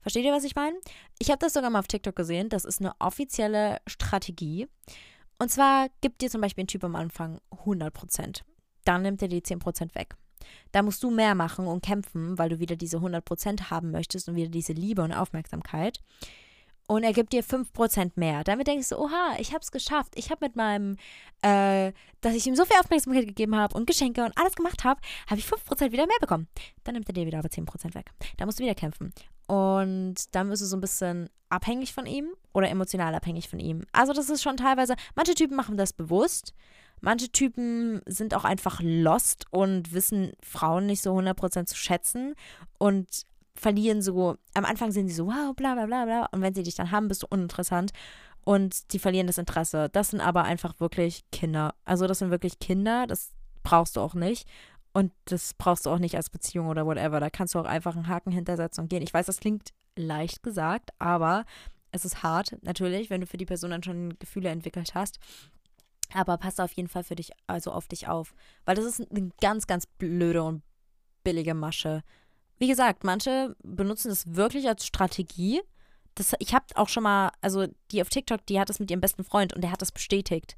Versteht 0.00 0.24
ihr, 0.24 0.32
was 0.32 0.44
ich 0.44 0.54
meine? 0.54 0.76
Ich 1.18 1.30
habe 1.30 1.40
das 1.40 1.52
sogar 1.52 1.68
mal 1.68 1.80
auf 1.80 1.88
TikTok 1.88 2.14
gesehen. 2.14 2.48
Das 2.48 2.64
ist 2.64 2.80
eine 2.80 2.92
offizielle 3.00 3.78
Strategie. 3.86 4.68
Und 5.38 5.50
zwar 5.50 5.88
gibt 6.00 6.22
dir 6.22 6.30
zum 6.30 6.40
Beispiel 6.40 6.64
ein 6.64 6.68
Typ 6.68 6.84
am 6.84 6.96
Anfang 6.96 7.40
100%. 7.50 8.42
Dann 8.84 9.02
nimmt 9.02 9.20
er 9.20 9.28
die 9.28 9.42
10% 9.42 9.94
weg. 9.94 10.14
Da 10.72 10.82
musst 10.82 11.02
du 11.02 11.10
mehr 11.10 11.34
machen 11.34 11.66
und 11.66 11.84
kämpfen, 11.84 12.38
weil 12.38 12.48
du 12.48 12.60
wieder 12.60 12.76
diese 12.76 12.98
100% 12.98 13.70
haben 13.70 13.90
möchtest 13.90 14.28
und 14.28 14.36
wieder 14.36 14.48
diese 14.48 14.72
Liebe 14.72 15.02
und 15.02 15.12
Aufmerksamkeit 15.12 16.00
und 16.86 17.02
er 17.02 17.12
gibt 17.12 17.32
dir 17.32 17.42
5% 17.42 18.12
mehr. 18.14 18.44
Damit 18.44 18.66
denkst 18.66 18.90
du, 18.90 18.96
oha, 18.96 19.36
ich 19.38 19.50
habe 19.50 19.60
es 19.60 19.72
geschafft. 19.72 20.12
Ich 20.14 20.30
habe 20.30 20.44
mit 20.44 20.56
meinem, 20.56 20.96
äh, 21.42 21.92
dass 22.20 22.34
ich 22.34 22.46
ihm 22.46 22.54
so 22.54 22.64
viel 22.64 22.76
Aufmerksamkeit 22.78 23.26
gegeben 23.26 23.56
habe 23.56 23.76
und 23.76 23.86
Geschenke 23.86 24.24
und 24.24 24.36
alles 24.38 24.54
gemacht 24.54 24.84
habe, 24.84 25.00
habe 25.28 25.40
ich 25.40 25.46
5% 25.46 25.92
wieder 25.92 26.06
mehr 26.06 26.16
bekommen. 26.20 26.48
Dann 26.84 26.94
nimmt 26.94 27.08
er 27.08 27.14
dir 27.14 27.26
wieder 27.26 27.38
aber 27.38 27.48
10% 27.48 27.94
weg. 27.94 28.10
Da 28.36 28.46
musst 28.46 28.60
du 28.60 28.64
wieder 28.64 28.74
kämpfen. 28.74 29.12
Und 29.46 30.34
dann 30.34 30.48
wirst 30.48 30.62
du 30.62 30.66
so 30.66 30.76
ein 30.76 30.80
bisschen 30.80 31.28
abhängig 31.48 31.92
von 31.92 32.06
ihm 32.06 32.28
oder 32.52 32.68
emotional 32.68 33.14
abhängig 33.14 33.48
von 33.48 33.60
ihm. 33.60 33.82
Also 33.92 34.12
das 34.12 34.30
ist 34.30 34.42
schon 34.42 34.56
teilweise, 34.56 34.94
manche 35.14 35.34
Typen 35.34 35.56
machen 35.56 35.76
das 35.76 35.92
bewusst. 35.92 36.54
Manche 37.00 37.28
Typen 37.30 38.00
sind 38.06 38.34
auch 38.34 38.44
einfach 38.44 38.80
lost 38.82 39.44
und 39.50 39.92
wissen 39.92 40.32
Frauen 40.42 40.86
nicht 40.86 41.02
so 41.02 41.14
100% 41.14 41.66
zu 41.66 41.76
schätzen 41.76 42.34
und 42.78 43.26
verlieren 43.56 44.02
so, 44.02 44.36
am 44.54 44.64
Anfang 44.64 44.92
sind 44.92 45.08
sie 45.08 45.14
so, 45.14 45.26
wow, 45.26 45.54
bla 45.54 45.74
bla 45.74 45.86
bla 45.86 46.04
bla. 46.04 46.26
Und 46.32 46.42
wenn 46.42 46.54
sie 46.54 46.62
dich 46.62 46.74
dann 46.74 46.90
haben, 46.90 47.08
bist 47.08 47.22
du 47.22 47.26
uninteressant. 47.28 47.92
Und 48.44 48.92
die 48.92 48.98
verlieren 48.98 49.26
das 49.26 49.38
Interesse. 49.38 49.88
Das 49.90 50.10
sind 50.10 50.20
aber 50.20 50.44
einfach 50.44 50.78
wirklich 50.78 51.24
Kinder. 51.32 51.74
Also 51.84 52.06
das 52.06 52.20
sind 52.20 52.30
wirklich 52.30 52.60
Kinder, 52.60 53.06
das 53.06 53.32
brauchst 53.64 53.96
du 53.96 54.00
auch 54.00 54.14
nicht. 54.14 54.48
Und 54.92 55.12
das 55.26 55.52
brauchst 55.54 55.84
du 55.84 55.90
auch 55.90 55.98
nicht 55.98 56.16
als 56.16 56.30
Beziehung 56.30 56.68
oder 56.68 56.86
whatever. 56.86 57.20
Da 57.20 57.28
kannst 57.28 57.54
du 57.54 57.58
auch 57.58 57.64
einfach 57.64 57.96
einen 57.96 58.08
Haken 58.08 58.30
hintersetzen 58.30 58.84
und 58.84 58.88
gehen. 58.88 59.02
Ich 59.02 59.12
weiß, 59.12 59.26
das 59.26 59.40
klingt 59.40 59.70
leicht 59.96 60.42
gesagt, 60.42 60.90
aber 60.98 61.44
es 61.90 62.04
ist 62.04 62.22
hart, 62.22 62.56
natürlich, 62.62 63.10
wenn 63.10 63.20
du 63.20 63.26
für 63.26 63.36
die 63.36 63.46
Person 63.46 63.70
dann 63.70 63.82
schon 63.82 64.18
Gefühle 64.18 64.50
entwickelt 64.50 64.94
hast. 64.94 65.18
Aber 66.12 66.38
pass 66.38 66.60
auf 66.60 66.72
jeden 66.72 66.88
Fall 66.88 67.02
für 67.02 67.16
dich, 67.16 67.32
also 67.46 67.72
auf 67.72 67.88
dich 67.88 68.06
auf. 68.06 68.34
Weil 68.64 68.76
das 68.76 68.84
ist 68.84 69.10
eine 69.10 69.30
ganz, 69.40 69.66
ganz 69.66 69.86
blöde 69.86 70.42
und 70.44 70.62
billige 71.24 71.54
Masche. 71.54 72.02
Wie 72.58 72.68
gesagt, 72.68 73.04
manche 73.04 73.54
benutzen 73.62 74.10
es 74.10 74.34
wirklich 74.34 74.68
als 74.68 74.86
Strategie. 74.86 75.60
Das, 76.14 76.34
ich 76.38 76.54
habe 76.54 76.64
auch 76.74 76.88
schon 76.88 77.02
mal, 77.02 77.30
also 77.42 77.66
die 77.90 78.00
auf 78.00 78.08
TikTok, 78.08 78.46
die 78.46 78.58
hat 78.58 78.68
das 78.68 78.80
mit 78.80 78.90
ihrem 78.90 79.00
besten 79.00 79.24
Freund 79.24 79.52
und 79.54 79.62
der 79.62 79.72
hat 79.72 79.82
das 79.82 79.92
bestätigt. 79.92 80.56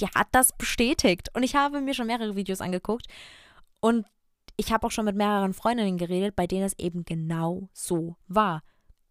Die 0.00 0.06
hat 0.06 0.28
das 0.32 0.56
bestätigt. 0.56 1.28
Und 1.34 1.42
ich 1.42 1.56
habe 1.56 1.80
mir 1.80 1.94
schon 1.94 2.06
mehrere 2.06 2.36
Videos 2.36 2.60
angeguckt. 2.60 3.06
Und 3.80 4.06
ich 4.56 4.72
habe 4.72 4.86
auch 4.86 4.90
schon 4.90 5.04
mit 5.04 5.16
mehreren 5.16 5.54
Freundinnen 5.54 5.98
geredet, 5.98 6.36
bei 6.36 6.46
denen 6.46 6.64
es 6.64 6.78
eben 6.78 7.04
genau 7.04 7.68
so 7.72 8.16
war. 8.28 8.62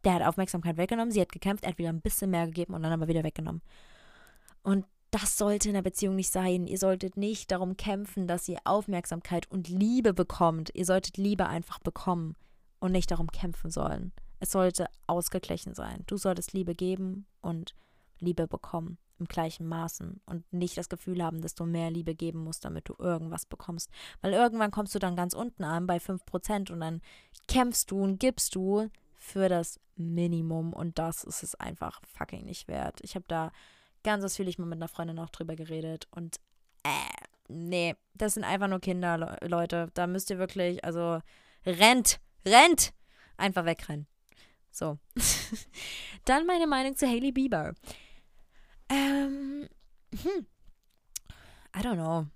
Der 0.04 0.14
hat 0.14 0.24
Aufmerksamkeit 0.24 0.78
weggenommen, 0.78 1.12
sie 1.12 1.22
hat 1.22 1.32
gekämpft, 1.32 1.64
er 1.64 1.72
hat 1.72 1.78
wieder 1.78 1.90
ein 1.90 2.02
bisschen 2.02 2.32
mehr 2.32 2.46
gegeben 2.46 2.74
und 2.74 2.84
dann 2.84 2.94
aber 2.94 3.08
wieder 3.08 3.24
weggenommen. 3.24 3.62
Und 4.64 4.86
das 5.12 5.38
sollte 5.38 5.68
in 5.68 5.76
der 5.76 5.82
Beziehung 5.82 6.16
nicht 6.16 6.32
sein. 6.32 6.68
Ihr 6.68 6.78
solltet 6.78 7.18
nicht 7.18 7.52
darum 7.52 7.76
kämpfen, 7.76 8.28
dass 8.28 8.48
ihr 8.48 8.60
Aufmerksamkeit 8.64 9.50
und 9.52 9.68
Liebe 9.68 10.14
bekommt. 10.14 10.72
Ihr 10.74 10.86
solltet 10.86 11.18
Liebe 11.18 11.48
einfach 11.48 11.80
bekommen 11.80 12.36
und 12.80 12.94
nicht 12.94 13.12
darum 13.12 13.28
kämpfen 13.28 13.70
sollen. 13.72 14.14
Es 14.40 14.52
sollte 14.52 14.88
ausgeglichen 15.08 15.76
sein. 15.76 16.04
Du 16.08 16.18
solltest 16.18 16.54
Liebe 16.54 16.76
geben 16.76 17.26
und 17.42 17.76
Liebe 18.20 18.48
bekommen 18.48 18.98
im 19.20 19.28
gleichen 19.28 19.68
Maßen 19.68 20.20
und 20.26 20.52
nicht 20.52 20.78
das 20.78 20.90
Gefühl 20.90 21.24
haben, 21.24 21.42
dass 21.42 21.54
du 21.54 21.66
mehr 21.66 21.92
Liebe 21.92 22.16
geben 22.16 22.44
musst, 22.44 22.66
damit 22.66 22.90
du 22.90 22.96
irgendwas 22.98 23.46
bekommst. 23.46 23.90
Weil 24.22 24.34
irgendwann 24.34 24.72
kommst 24.72 24.96
du 24.96 25.00
dann 25.00 25.16
ganz 25.16 25.34
unten 25.34 25.64
an 25.64 25.86
bei 25.86 25.98
5% 25.98 26.72
und 26.72 26.80
dann 26.80 27.02
kämpfst 27.48 27.92
du 27.92 28.02
und 28.02 28.20
gibst 28.20 28.56
du 28.56 28.90
für 29.14 29.48
das 29.48 29.80
Minimum 29.96 30.74
und 30.74 30.98
das 30.98 31.24
ist 31.24 31.44
es 31.44 31.54
einfach 31.54 32.02
fucking 32.18 32.46
nicht 32.46 32.68
wert. 32.68 33.00
Ich 33.04 33.14
habe 33.14 33.26
da 33.28 33.52
ganz 34.04 34.24
ausführlich 34.24 34.58
mal 34.58 34.66
mit 34.66 34.78
einer 34.78 34.88
Freundin 34.88 35.20
auch 35.20 35.30
drüber 35.30 35.56
geredet 35.56 36.08
und 36.12 36.40
äh, 36.84 37.26
nee, 37.48 37.96
das 38.14 38.34
sind 38.34 38.44
einfach 38.44 38.68
nur 38.68 38.80
Kinder, 38.80 39.38
Leute. 39.42 39.90
Da 39.94 40.08
müsst 40.08 40.30
ihr 40.30 40.40
wirklich, 40.40 40.84
also 40.84 41.20
rennt, 41.66 42.20
rennt, 42.46 42.94
einfach 43.38 43.66
wegrennen. 43.66 44.08
So. 44.72 44.98
Dann 46.26 46.46
meine 46.46 46.68
Meinung 46.68 46.96
zu 46.96 47.08
Hailey 47.08 47.32
Bieber. 47.32 47.74
Ähm, 48.90 49.68
hm. 50.24 50.48
I 51.76 51.80
don't 51.80 51.96
know. 51.96 52.28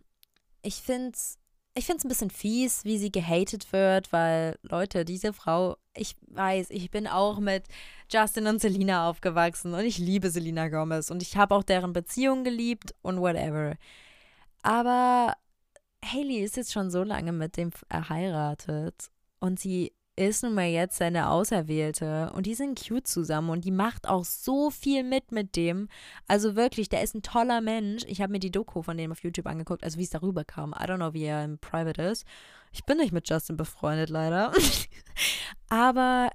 Ich 0.61 0.75
find's 0.75 1.39
ich 1.77 1.85
finde 1.85 1.97
es 1.97 2.05
ein 2.05 2.09
bisschen 2.09 2.29
fies, 2.29 2.85
wie 2.85 2.97
sie 2.97 3.11
gehatet 3.11 3.73
wird, 3.73 4.13
weil, 4.13 4.57
Leute, 4.61 5.03
diese 5.03 5.33
Frau, 5.33 5.75
ich 5.93 6.15
weiß, 6.27 6.69
ich 6.69 6.89
bin 6.89 7.05
auch 7.05 7.39
mit 7.39 7.65
Justin 8.09 8.47
und 8.47 8.61
Selina 8.61 9.09
aufgewachsen 9.09 9.73
und 9.73 9.85
ich 9.85 9.97
liebe 9.97 10.29
Selina 10.29 10.69
Gomez 10.69 11.09
und 11.09 11.21
ich 11.21 11.37
habe 11.37 11.55
auch 11.55 11.63
deren 11.63 11.93
Beziehung 11.93 12.43
geliebt 12.43 12.93
und 13.01 13.19
whatever. 13.19 13.75
Aber 14.61 15.35
Haley 16.03 16.39
ist 16.43 16.57
jetzt 16.57 16.73
schon 16.73 16.89
so 16.91 17.03
lange 17.03 17.31
mit 17.31 17.57
dem 17.57 17.71
verheiratet 17.71 19.09
und 19.39 19.59
sie 19.59 19.93
ist 20.17 20.43
nun 20.43 20.53
mal 20.53 20.67
jetzt 20.67 20.97
seine 20.97 21.29
Auserwählte 21.29 22.31
und 22.33 22.45
die 22.45 22.55
sind 22.55 22.81
cute 22.81 23.05
zusammen 23.05 23.49
und 23.49 23.65
die 23.65 23.71
macht 23.71 24.07
auch 24.07 24.23
so 24.23 24.69
viel 24.69 25.03
mit 25.03 25.31
mit 25.31 25.55
dem. 25.55 25.89
Also 26.27 26.55
wirklich, 26.55 26.87
der 26.87 27.03
ist 27.03 27.15
ein 27.15 27.21
toller 27.21 27.59
Mensch. 27.59 28.03
Ich 28.07 28.21
habe 28.21 28.31
mir 28.31 28.39
die 28.39 28.51
Doku 28.51 28.81
von 28.81 28.97
dem 28.97 29.11
auf 29.11 29.23
YouTube 29.23 29.47
angeguckt, 29.47 29.83
also 29.83 29.97
wie 29.97 30.03
es 30.03 30.09
darüber 30.09 30.45
kam. 30.45 30.71
I 30.71 30.83
don't 30.83 30.97
know, 30.97 31.13
wie 31.13 31.23
er 31.23 31.43
im 31.43 31.57
Private 31.59 32.01
ist. 32.01 32.25
Ich 32.71 32.85
bin 32.85 32.97
nicht 32.97 33.11
mit 33.11 33.29
Justin 33.29 33.57
befreundet, 33.57 34.09
leider. 34.09 34.53
Aber 35.69 36.29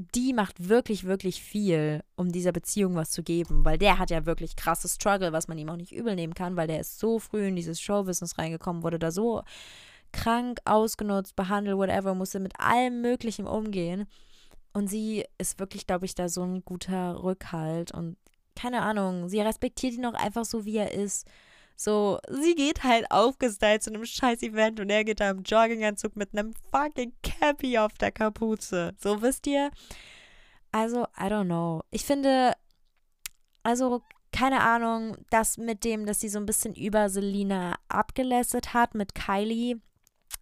die 0.00 0.32
macht 0.32 0.68
wirklich, 0.68 1.04
wirklich 1.04 1.42
viel, 1.42 2.04
um 2.14 2.30
dieser 2.30 2.52
Beziehung 2.52 2.94
was 2.94 3.10
zu 3.10 3.24
geben, 3.24 3.64
weil 3.64 3.78
der 3.78 3.98
hat 3.98 4.10
ja 4.10 4.26
wirklich 4.26 4.54
krasses 4.54 4.94
Struggle, 4.94 5.32
was 5.32 5.48
man 5.48 5.58
ihm 5.58 5.68
auch 5.70 5.76
nicht 5.76 5.90
übel 5.90 6.14
nehmen 6.14 6.34
kann, 6.34 6.56
weil 6.56 6.68
der 6.68 6.78
ist 6.78 7.00
so 7.00 7.18
früh 7.18 7.48
in 7.48 7.56
dieses 7.56 7.80
Showbusiness 7.80 8.38
reingekommen, 8.38 8.84
wurde 8.84 9.00
da 9.00 9.10
so 9.10 9.42
krank, 10.12 10.60
ausgenutzt, 10.64 11.34
behandelt, 11.34 11.76
whatever, 11.76 12.14
musste 12.14 12.38
mit 12.38 12.60
allem 12.60 13.00
Möglichen 13.00 13.48
umgehen. 13.48 14.06
Und 14.72 14.86
sie 14.86 15.24
ist 15.36 15.58
wirklich, 15.58 15.84
glaube 15.84 16.04
ich, 16.04 16.14
da 16.14 16.28
so 16.28 16.44
ein 16.44 16.64
guter 16.64 17.20
Rückhalt 17.24 17.92
und 17.92 18.16
keine 18.54 18.82
Ahnung, 18.82 19.28
sie 19.28 19.40
respektiert 19.40 19.94
ihn 19.94 20.06
auch 20.06 20.14
einfach 20.14 20.44
so, 20.44 20.64
wie 20.64 20.76
er 20.76 20.92
ist. 20.92 21.26
So, 21.80 22.18
sie 22.28 22.54
geht 22.54 22.82
halt 22.82 23.10
aufgestylt 23.10 23.82
zu 23.82 23.90
einem 23.90 24.04
scheiß 24.04 24.42
Event 24.42 24.80
und 24.80 24.90
er 24.90 25.04
geht 25.04 25.20
da 25.20 25.30
im 25.30 25.42
Jogginganzug 25.42 26.16
mit 26.16 26.32
einem 26.32 26.52
fucking 26.72 27.12
Cappy 27.22 27.78
auf 27.78 27.94
der 27.94 28.10
Kapuze. 28.10 28.94
So, 28.98 29.22
wisst 29.22 29.46
ihr? 29.46 29.70
Also, 30.72 31.04
I 31.16 31.26
don't 31.26 31.44
know. 31.44 31.82
Ich 31.90 32.04
finde, 32.04 32.54
also, 33.62 34.02
keine 34.32 34.60
Ahnung, 34.60 35.16
das 35.30 35.56
mit 35.56 35.84
dem, 35.84 36.04
dass 36.04 36.20
sie 36.20 36.28
so 36.28 36.38
ein 36.38 36.46
bisschen 36.46 36.74
über 36.74 37.08
Selina 37.08 37.76
abgelästet 37.88 38.74
hat 38.74 38.94
mit 38.94 39.14
Kylie, 39.14 39.80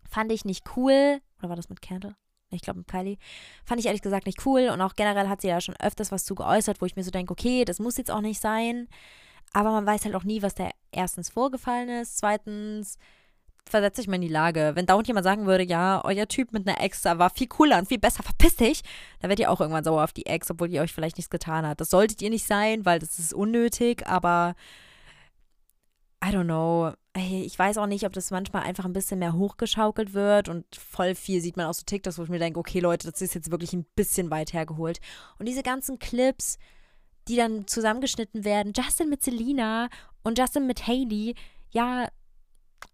Fand 0.09 0.33
ich 0.33 0.44
nicht 0.44 0.64
cool. 0.77 1.20
Oder 1.38 1.49
war 1.49 1.57
das 1.57 1.68
mit 1.68 1.83
Candle? 1.83 2.16
Ich 2.51 2.62
glaube 2.62 2.79
mit 2.79 2.88
Kylie. 2.88 3.18
Fand 3.64 3.81
ich 3.81 3.87
ehrlich 3.87 4.03
gesagt 4.03 4.27
nicht 4.27 4.46
cool. 4.46 4.68
Und 4.68 4.81
auch 4.81 4.94
generell 4.94 5.29
hat 5.29 5.40
sie 5.40 5.49
ja 5.49 5.61
schon 5.61 5.77
öfters 5.77 6.12
was 6.12 6.25
zu 6.25 6.35
geäußert, 6.35 6.81
wo 6.81 6.87
ich 6.87 6.96
mir 6.96 7.05
so 7.05 7.11
denke, 7.11 7.33
okay, 7.33 7.64
das 7.64 7.79
muss 7.79 7.96
jetzt 7.96 8.11
auch 8.11 8.20
nicht 8.20 8.40
sein. 8.40 8.88
Aber 9.53 9.72
man 9.72 9.87
weiß 9.87 10.05
halt 10.05 10.14
auch 10.14 10.25
nie, 10.25 10.42
was 10.42 10.55
da 10.55 10.70
erstens 10.92 11.31
vorgefallen 11.31 11.88
ist. 11.88 12.18
Zweitens 12.18 12.99
versetze 13.68 14.01
ich 14.01 14.09
mal 14.09 14.16
in 14.16 14.22
die 14.22 14.29
Lage. 14.29 14.72
Wenn 14.75 14.87
dauernd 14.87 15.09
jemand 15.09 15.25
sagen 15.25 15.46
würde, 15.46 15.64
ja, 15.64 16.01
euer 16.05 16.29
Typ 16.29 16.53
mit 16.53 16.68
einer 16.68 16.81
Ex 16.81 17.05
war 17.05 17.31
viel 17.31 17.49
cooler 17.49 17.79
und 17.79 17.88
viel 17.88 17.99
besser, 17.99 18.22
verpiss 18.22 18.57
dich, 18.57 18.83
dann 19.20 19.29
werdet 19.29 19.40
ihr 19.40 19.51
auch 19.51 19.61
irgendwann 19.61 19.85
sauer 19.85 20.05
auf 20.05 20.12
die 20.12 20.27
Ex, 20.27 20.51
obwohl 20.51 20.72
ihr 20.72 20.83
euch 20.83 20.92
vielleicht 20.92 21.16
nichts 21.16 21.31
getan 21.31 21.66
hat. 21.66 21.81
Das 21.81 21.90
solltet 21.90 22.22
ihr 22.22 22.31
nicht 22.31 22.46
sein, 22.46 22.85
weil 22.85 22.99
das 22.99 23.18
ist 23.18 23.35
unnötig, 23.35 24.07
aber 24.07 24.55
I 26.25 26.29
don't 26.29 26.44
know. 26.44 26.92
Ich 27.16 27.59
weiß 27.59 27.79
auch 27.79 27.87
nicht, 27.87 28.05
ob 28.05 28.12
das 28.12 28.31
manchmal 28.31 28.62
einfach 28.62 28.85
ein 28.85 28.92
bisschen 28.92 29.18
mehr 29.18 29.35
hochgeschaukelt 29.35 30.12
wird 30.12 30.49
und 30.49 30.64
voll 30.77 31.14
viel 31.14 31.40
sieht 31.40 31.57
man 31.57 31.66
auch 31.66 31.75
so 31.75 31.83
TikToks, 31.85 32.18
wo 32.18 32.22
ich 32.25 32.29
mir 32.29 32.38
denke, 32.38 32.61
okay, 32.61 32.81
Leute, 32.81 33.11
das 33.11 33.20
ist 33.20 33.35
jetzt 33.35 33.51
wirklich 33.51 33.72
ein 33.72 33.87
bisschen 33.96 34.31
weit 34.31 34.53
hergeholt. 34.53 35.01
Und 35.38 35.46
diese 35.46 35.62
ganzen 35.62 35.99
Clips, 35.99 36.59
die 37.28 37.36
dann 37.36 37.66
zusammengeschnitten 37.66 38.44
werden, 38.44 38.72
Justin 38.76 39.08
mit 39.08 39.22
Selina 39.22 39.88
und 40.22 40.38
Justin 40.38 40.66
mit 40.66 40.86
Haley, 40.86 41.34
ja, 41.70 42.08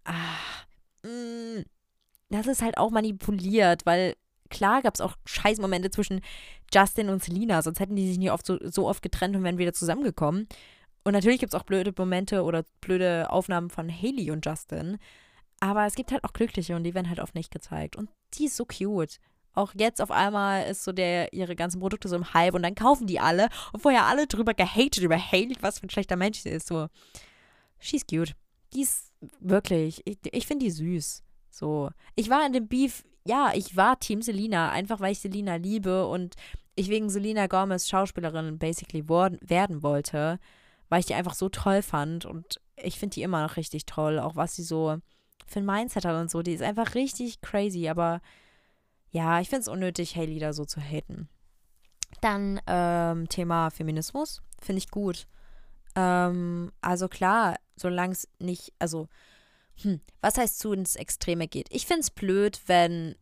ah, 0.05 0.13
mh, 1.03 1.09
mm, 1.59 1.65
das 2.29 2.47
ist 2.47 2.61
halt 2.61 2.77
auch 2.77 2.89
manipuliert, 2.89 3.85
weil 3.85 4.15
klar 4.49 4.81
gab 4.81 4.95
es 4.95 5.01
auch 5.01 5.15
Scheißmomente 5.25 5.91
zwischen 5.91 6.21
Justin 6.73 7.09
und 7.09 7.23
Selina, 7.23 7.61
sonst 7.61 7.79
hätten 7.79 7.95
die 7.95 8.07
sich 8.07 8.17
nicht 8.17 8.31
oft 8.31 8.45
so, 8.45 8.57
so 8.63 8.87
oft 8.87 9.01
getrennt 9.01 9.35
und 9.35 9.43
wären 9.43 9.57
wieder 9.57 9.73
zusammengekommen. 9.73 10.47
Und 11.03 11.13
natürlich 11.13 11.39
gibt 11.39 11.53
es 11.53 11.59
auch 11.59 11.65
blöde 11.65 11.93
Momente 11.95 12.43
oder 12.43 12.63
blöde 12.81 13.29
Aufnahmen 13.29 13.69
von 13.69 13.89
Haley 13.89 14.31
und 14.31 14.45
Justin. 14.45 14.97
Aber 15.59 15.85
es 15.85 15.95
gibt 15.95 16.11
halt 16.11 16.23
auch 16.23 16.33
glückliche 16.33 16.75
und 16.75 16.83
die 16.83 16.93
werden 16.93 17.09
halt 17.09 17.19
oft 17.19 17.35
nicht 17.35 17.51
gezeigt. 17.51 17.95
Und 17.95 18.09
die 18.35 18.45
ist 18.45 18.55
so 18.55 18.65
cute. 18.65 19.19
Auch 19.53 19.73
jetzt 19.75 20.01
auf 20.01 20.11
einmal 20.11 20.65
ist 20.69 20.83
so 20.83 20.91
der, 20.91 21.31
ihre 21.33 21.55
ganzen 21.55 21.79
Produkte 21.79 22.07
so 22.07 22.15
im 22.15 22.33
Hype 22.33 22.53
und 22.53 22.63
dann 22.63 22.75
kaufen 22.75 23.07
die 23.07 23.19
alle. 23.19 23.49
Und 23.71 23.81
vorher 23.81 24.05
alle 24.05 24.27
drüber 24.27 24.53
gehatet 24.53 25.03
über 25.03 25.17
Haley, 25.17 25.55
was 25.61 25.79
für 25.79 25.87
ein 25.87 25.89
schlechter 25.89 26.15
Mensch 26.15 26.39
sie 26.39 26.49
ist. 26.49 26.67
So, 26.67 26.87
she's 27.79 28.05
cute. 28.05 28.35
Die 28.73 28.81
ist 28.81 29.11
wirklich, 29.39 30.01
ich, 30.05 30.17
ich 30.31 30.47
finde 30.47 30.65
die 30.65 30.71
süß. 30.71 31.23
So, 31.49 31.89
ich 32.15 32.29
war 32.29 32.45
in 32.45 32.53
dem 32.53 32.67
Beef, 32.67 33.03
ja, 33.25 33.51
ich 33.53 33.77
war 33.77 33.99
Team 33.99 34.21
Selina, 34.21 34.71
einfach 34.71 34.99
weil 34.99 35.11
ich 35.11 35.19
Selina 35.19 35.55
liebe 35.55 36.07
und 36.07 36.35
ich 36.75 36.89
wegen 36.89 37.09
Selina 37.09 37.45
Gomez 37.45 37.87
Schauspielerin 37.87 38.57
basically 38.57 39.07
werden 39.07 39.83
wollte 39.83 40.39
weil 40.93 40.99
ich 40.99 41.07
die 41.07 41.15
einfach 41.15 41.33
so 41.33 41.49
toll 41.49 41.81
fand 41.81 42.23
und 42.23 42.61
ich 42.75 42.99
finde 42.99 43.15
die 43.15 43.23
immer 43.23 43.41
noch 43.41 43.57
richtig 43.57 43.87
toll, 43.87 44.19
auch 44.19 44.35
was 44.35 44.55
sie 44.55 44.61
so 44.61 44.97
für 45.47 45.59
ein 45.59 45.65
Mindset 45.65 46.05
hat 46.05 46.15
und 46.21 46.29
so. 46.29 46.43
Die 46.43 46.53
ist 46.53 46.61
einfach 46.61 46.93
richtig 46.93 47.41
crazy, 47.41 47.89
aber 47.89 48.21
ja, 49.13 49.39
ich 49.39 49.47
finde 49.47 49.61
es 49.61 49.67
unnötig, 49.67 50.15
Haley 50.15 50.39
da 50.39 50.53
so 50.53 50.65
zu 50.65 50.81
haten. 50.81 51.29
Dann 52.19 52.59
ähm, 52.67 53.29
Thema 53.29 53.69
Feminismus, 53.69 54.41
finde 54.59 54.79
ich 54.79 54.89
gut. 54.89 55.27
Ähm, 55.95 56.71
also 56.81 57.07
klar, 57.07 57.57
solange 57.75 58.13
es 58.13 58.27
nicht, 58.39 58.73
also, 58.79 59.07
hm, 59.81 60.01
was 60.21 60.37
heißt 60.37 60.57
zu 60.57 60.73
ins 60.73 60.95
Extreme 60.95 61.47
geht? 61.47 61.67
Ich 61.71 61.85
finde 61.85 62.01
es 62.01 62.09
blöd, 62.09 62.59
wenn 62.65 63.15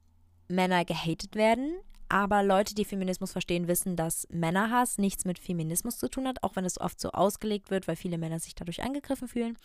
Männer 0.47 0.85
gehatet 0.85 1.35
werden, 1.35 1.73
aber 2.07 2.41
Leute, 2.41 2.73
die 2.73 2.85
Feminismus 2.85 3.33
verstehen, 3.33 3.67
wissen, 3.67 3.97
dass 3.97 4.27
Männerhass 4.29 4.97
nichts 4.97 5.25
mit 5.25 5.39
Feminismus 5.39 5.97
zu 5.97 6.09
tun 6.09 6.27
hat, 6.27 6.41
auch 6.41 6.55
wenn 6.55 6.65
es 6.65 6.79
oft 6.79 7.01
so 7.01 7.11
ausgelegt 7.11 7.69
wird, 7.69 7.89
weil 7.89 7.97
viele 7.97 8.17
Männer 8.17 8.39
sich 8.39 8.55
dadurch 8.55 8.81
angegriffen 8.81 9.27
fühlen. 9.27 9.57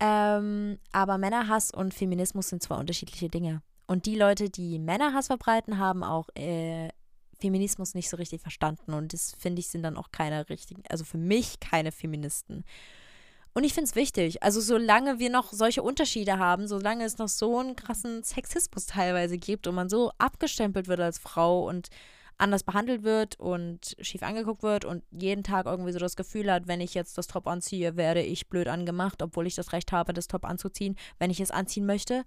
Ähm, 0.00 0.78
aber 0.92 1.18
Männerhass 1.18 1.70
und 1.72 1.92
Feminismus 1.92 2.48
sind 2.48 2.62
zwei 2.62 2.76
unterschiedliche 2.76 3.28
Dinge. 3.28 3.62
Und 3.92 4.06
die 4.06 4.14
Leute, 4.14 4.48
die 4.48 4.78
Männerhass 4.78 5.26
verbreiten, 5.26 5.76
haben 5.76 6.02
auch 6.02 6.30
äh, 6.34 6.88
Feminismus 7.38 7.92
nicht 7.92 8.08
so 8.08 8.16
richtig 8.16 8.40
verstanden. 8.40 8.94
Und 8.94 9.12
das 9.12 9.36
finde 9.38 9.60
ich 9.60 9.68
sind 9.68 9.82
dann 9.82 9.98
auch 9.98 10.10
keine 10.12 10.48
richtigen, 10.48 10.82
also 10.88 11.04
für 11.04 11.18
mich 11.18 11.60
keine 11.60 11.92
Feministen. 11.92 12.64
Und 13.52 13.64
ich 13.64 13.74
finde 13.74 13.90
es 13.90 13.94
wichtig. 13.94 14.42
Also 14.42 14.62
solange 14.62 15.18
wir 15.18 15.28
noch 15.28 15.52
solche 15.52 15.82
Unterschiede 15.82 16.38
haben, 16.38 16.68
solange 16.68 17.04
es 17.04 17.18
noch 17.18 17.28
so 17.28 17.58
einen 17.58 17.76
krassen 17.76 18.22
Sexismus 18.22 18.86
teilweise 18.86 19.36
gibt 19.36 19.66
und 19.66 19.74
man 19.74 19.90
so 19.90 20.10
abgestempelt 20.16 20.88
wird 20.88 21.00
als 21.00 21.18
Frau 21.18 21.68
und 21.68 21.90
anders 22.38 22.62
behandelt 22.62 23.02
wird 23.02 23.38
und 23.38 23.94
schief 24.00 24.22
angeguckt 24.22 24.62
wird 24.62 24.86
und 24.86 25.04
jeden 25.10 25.44
Tag 25.44 25.66
irgendwie 25.66 25.92
so 25.92 25.98
das 25.98 26.16
Gefühl 26.16 26.50
hat, 26.50 26.66
wenn 26.66 26.80
ich 26.80 26.94
jetzt 26.94 27.18
das 27.18 27.26
Top 27.26 27.46
anziehe, 27.46 27.98
werde 27.98 28.22
ich 28.22 28.48
blöd 28.48 28.68
angemacht, 28.68 29.20
obwohl 29.20 29.46
ich 29.46 29.54
das 29.54 29.74
Recht 29.74 29.92
habe, 29.92 30.14
das 30.14 30.28
Top 30.28 30.46
anzuziehen, 30.46 30.96
wenn 31.18 31.30
ich 31.30 31.40
es 31.40 31.50
anziehen 31.50 31.84
möchte. 31.84 32.24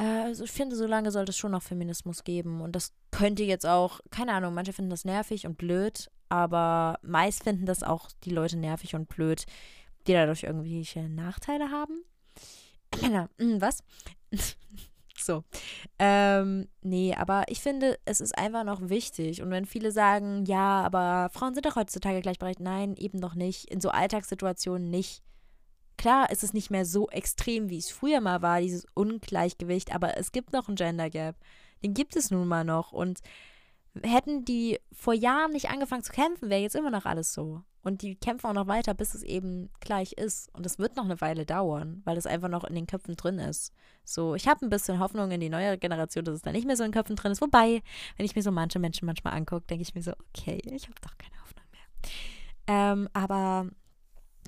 Also 0.00 0.44
ich 0.44 0.50
finde, 0.50 0.76
solange 0.76 1.10
sollte 1.10 1.28
es 1.28 1.36
schon 1.36 1.52
noch 1.52 1.62
Feminismus 1.62 2.24
geben. 2.24 2.62
Und 2.62 2.74
das 2.74 2.94
könnte 3.10 3.42
jetzt 3.42 3.66
auch, 3.66 4.00
keine 4.10 4.32
Ahnung, 4.32 4.54
manche 4.54 4.72
finden 4.72 4.90
das 4.90 5.04
nervig 5.04 5.46
und 5.46 5.58
blöd, 5.58 6.10
aber 6.30 6.98
meist 7.02 7.44
finden 7.44 7.66
das 7.66 7.82
auch 7.82 8.08
die 8.24 8.30
Leute 8.30 8.56
nervig 8.56 8.94
und 8.94 9.10
blöd, 9.10 9.44
die 10.06 10.14
dadurch 10.14 10.44
irgendwelche 10.44 11.06
Nachteile 11.10 11.70
haben. 11.70 12.02
Hm, 13.38 13.60
was? 13.60 13.84
so. 15.18 15.44
Ähm, 15.98 16.68
nee, 16.80 17.14
aber 17.14 17.44
ich 17.48 17.60
finde, 17.60 17.98
es 18.06 18.22
ist 18.22 18.36
einfach 18.38 18.64
noch 18.64 18.88
wichtig. 18.88 19.42
Und 19.42 19.50
wenn 19.50 19.66
viele 19.66 19.92
sagen, 19.92 20.46
ja, 20.46 20.80
aber 20.82 21.28
Frauen 21.30 21.52
sind 21.52 21.66
doch 21.66 21.76
heutzutage 21.76 22.22
gleichberechtigt, 22.22 22.64
nein, 22.64 22.96
eben 22.96 23.18
noch 23.18 23.34
nicht. 23.34 23.70
In 23.70 23.82
so 23.82 23.90
Alltagssituationen 23.90 24.88
nicht. 24.88 25.22
Klar 26.00 26.30
ist 26.30 26.42
es 26.42 26.54
nicht 26.54 26.70
mehr 26.70 26.86
so 26.86 27.10
extrem, 27.10 27.68
wie 27.68 27.76
es 27.76 27.90
früher 27.90 28.22
mal 28.22 28.40
war, 28.40 28.62
dieses 28.62 28.86
Ungleichgewicht, 28.94 29.94
aber 29.94 30.16
es 30.16 30.32
gibt 30.32 30.50
noch 30.50 30.66
einen 30.66 30.76
Gender 30.76 31.10
Gap. 31.10 31.36
Den 31.82 31.92
gibt 31.92 32.16
es 32.16 32.30
nun 32.30 32.48
mal 32.48 32.64
noch. 32.64 32.92
Und 32.92 33.20
hätten 34.02 34.46
die 34.46 34.80
vor 34.92 35.12
Jahren 35.12 35.52
nicht 35.52 35.68
angefangen 35.68 36.02
zu 36.02 36.10
kämpfen, 36.10 36.48
wäre 36.48 36.62
jetzt 36.62 36.74
immer 36.74 36.88
noch 36.90 37.04
alles 37.04 37.34
so. 37.34 37.64
Und 37.82 38.00
die 38.00 38.16
kämpfen 38.16 38.46
auch 38.46 38.54
noch 38.54 38.66
weiter, 38.66 38.94
bis 38.94 39.12
es 39.12 39.22
eben 39.22 39.68
gleich 39.80 40.12
ist. 40.12 40.48
Und 40.54 40.64
es 40.64 40.78
wird 40.78 40.96
noch 40.96 41.04
eine 41.04 41.20
Weile 41.20 41.44
dauern, 41.44 42.00
weil 42.06 42.16
es 42.16 42.26
einfach 42.26 42.48
noch 42.48 42.64
in 42.64 42.74
den 42.74 42.86
Köpfen 42.86 43.16
drin 43.16 43.38
ist. 43.38 43.74
So, 44.02 44.34
ich 44.34 44.48
habe 44.48 44.64
ein 44.64 44.70
bisschen 44.70 45.00
Hoffnung 45.00 45.30
in 45.32 45.40
die 45.40 45.50
neue 45.50 45.76
Generation, 45.76 46.24
dass 46.24 46.36
es 46.36 46.42
da 46.42 46.50
nicht 46.50 46.66
mehr 46.66 46.78
so 46.78 46.82
in 46.82 46.92
den 46.92 46.96
Köpfen 46.96 47.16
drin 47.16 47.32
ist. 47.32 47.42
Wobei, 47.42 47.82
wenn 48.16 48.24
ich 48.24 48.34
mir 48.34 48.42
so 48.42 48.52
manche 48.52 48.78
Menschen 48.78 49.04
manchmal 49.04 49.34
angucke, 49.34 49.66
denke 49.66 49.82
ich 49.82 49.94
mir 49.94 50.02
so, 50.02 50.12
okay, 50.34 50.62
ich 50.64 50.84
habe 50.84 51.00
doch 51.02 51.18
keine 51.18 51.38
Hoffnung 51.42 51.66
mehr. 51.72 51.82
Ähm, 52.68 53.08
aber 53.12 53.68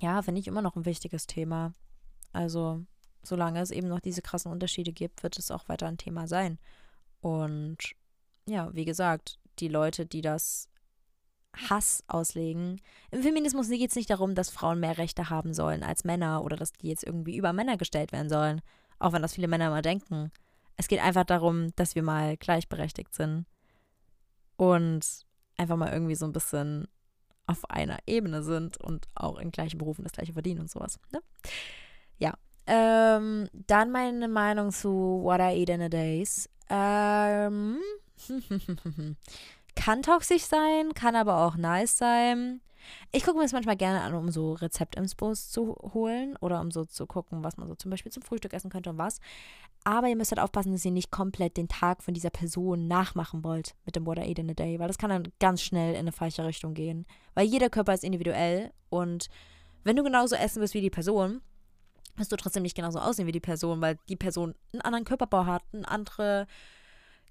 ja, 0.03 0.21
finde 0.23 0.41
ich 0.41 0.49
immer 0.49 0.63
noch 0.63 0.77
ein 0.77 0.85
wichtiges 0.85 1.27
Thema. 1.27 1.73
Also, 2.33 2.85
solange 3.23 3.61
es 3.61 3.71
eben 3.71 3.89
noch 3.89 4.01
diese 4.01 4.21
krassen 4.21 4.51
Unterschiede 4.51 4.93
gibt, 4.93 5.23
wird 5.23 5.39
es 5.39 5.51
auch 5.51 5.69
weiter 5.69 5.87
ein 5.87 5.97
Thema 5.97 6.27
sein. 6.27 6.59
Und 7.21 7.79
ja, 8.47 8.75
wie 8.75 8.85
gesagt, 8.85 9.39
die 9.61 9.69
Leute, 9.69 10.05
die 10.05 10.21
das 10.21 10.69
Hass 11.55 12.03
auslegen. 12.09 12.81
Im 13.11 13.23
Feminismus 13.23 13.69
geht 13.69 13.91
es 13.91 13.97
nicht 13.97 14.11
darum, 14.11 14.35
dass 14.35 14.51
Frauen 14.51 14.81
mehr 14.81 14.99
Rechte 14.99 15.31
haben 15.31 15.53
sollen 15.53 15.83
als 15.83 16.03
Männer 16.03 16.43
oder 16.43 16.57
dass 16.57 16.73
die 16.73 16.89
jetzt 16.89 17.05
irgendwie 17.05 17.37
über 17.37 17.53
Männer 17.53 17.77
gestellt 17.77 18.11
werden 18.11 18.31
sollen. 18.31 18.63
Auch 18.99 19.13
wenn 19.13 19.23
das 19.23 19.35
viele 19.35 19.49
Männer 19.49 19.71
mal 19.71 19.83
denken. 19.83 20.33
Es 20.77 20.89
geht 20.89 21.01
einfach 21.01 21.25
darum, 21.25 21.75
dass 21.77 21.95
wir 21.95 22.03
mal 22.03 22.37
gleichberechtigt 22.39 23.15
sind. 23.15 23.47
Und 24.57 25.27
einfach 25.57 25.77
mal 25.77 25.93
irgendwie 25.93 26.15
so 26.15 26.25
ein 26.25 26.33
bisschen 26.33 26.89
auf 27.47 27.69
einer 27.71 27.99
Ebene 28.07 28.43
sind 28.43 28.79
und 28.79 29.07
auch 29.15 29.39
in 29.39 29.51
gleichen 29.51 29.79
Berufen 29.79 30.05
das 30.05 30.13
gleiche 30.13 30.33
verdienen 30.33 30.61
und 30.61 30.71
sowas. 30.71 30.99
Ne? 31.13 31.21
Ja. 32.19 32.35
Ähm, 32.67 33.49
dann 33.53 33.91
meine 33.91 34.29
Meinung 34.29 34.71
zu 34.71 35.21
What 35.23 35.41
I 35.41 35.61
Eat 35.61 35.69
in 35.69 35.83
a 35.83 35.89
Days. 35.89 36.49
Ähm, 36.71 37.79
Kann 39.75 40.03
toxisch 40.03 40.43
sein, 40.43 40.93
kann 40.95 41.17
aber 41.17 41.47
auch 41.47 41.57
nice 41.57 41.97
sein. 41.97 42.61
Ich 43.11 43.25
gucke 43.25 43.37
mir 43.37 43.45
das 43.45 43.53
manchmal 43.53 43.77
gerne 43.77 44.03
an, 44.03 44.15
um 44.15 44.31
so 44.31 44.53
Rezeptimpos 44.55 45.51
zu 45.51 45.77
holen 45.95 46.37
oder 46.41 46.61
um 46.61 46.71
so 46.71 46.85
zu 46.85 47.07
gucken, 47.07 47.45
was 47.45 47.57
man 47.57 47.69
so 47.69 47.75
zum 47.75 47.91
Beispiel 47.91 48.13
zum 48.13 48.23
Frühstück 48.23 48.53
essen 48.53 48.71
könnte 48.71 48.91
und 48.91 48.99
was. 48.99 49.21
Aber 49.85 50.09
ihr 50.09 50.17
müsst 50.17 50.31
halt 50.31 50.41
aufpassen, 50.41 50.73
dass 50.73 50.85
ihr 50.85 50.91
nicht 50.91 51.11
komplett 51.11 51.57
den 51.57 51.69
Tag 51.69 52.03
von 52.03 52.15
dieser 52.15 52.31
Person 52.31 52.87
nachmachen 52.87 53.43
wollt 53.45 53.75
mit 53.85 53.97
dem 53.97 54.07
What 54.07 54.19
I 54.19 54.23
Eat 54.23 54.39
in 54.39 54.51
a 54.51 54.55
Day, 54.55 54.79
weil 54.79 54.89
das 54.89 54.99
kann 54.99 55.11
dann 55.11 55.33
ganz 55.41 55.63
schnell 55.63 55.95
in 55.95 56.01
eine 56.01 56.13
falsche 56.13 56.45
Richtung 56.45 56.75
gehen. 56.75 57.07
Weil 57.35 57.47
jeder 57.47 57.71
Körper 57.71 57.95
ist 57.95 58.05
individuell 58.05 58.73
und 58.91 59.29
wenn 59.85 59.97
du 59.97 60.05
genauso 60.05 60.37
essen 60.37 60.61
wirst 60.61 60.75
wie 60.75 60.81
die 60.81 60.91
Person, 60.91 61.43
wirst 62.17 62.31
du 62.31 62.37
trotzdem 62.37 62.63
nicht 62.63 62.77
genauso 62.77 62.99
aussehen 62.99 63.27
wie 63.27 63.33
die 63.33 63.41
Person, 63.41 63.81
weil 63.81 63.99
die 64.09 64.17
Person 64.17 64.55
einen 64.73 64.83
anderen 64.83 65.05
Körperbau 65.05 65.47
hat, 65.47 65.63
eine 65.73 65.89
andere 65.89 66.47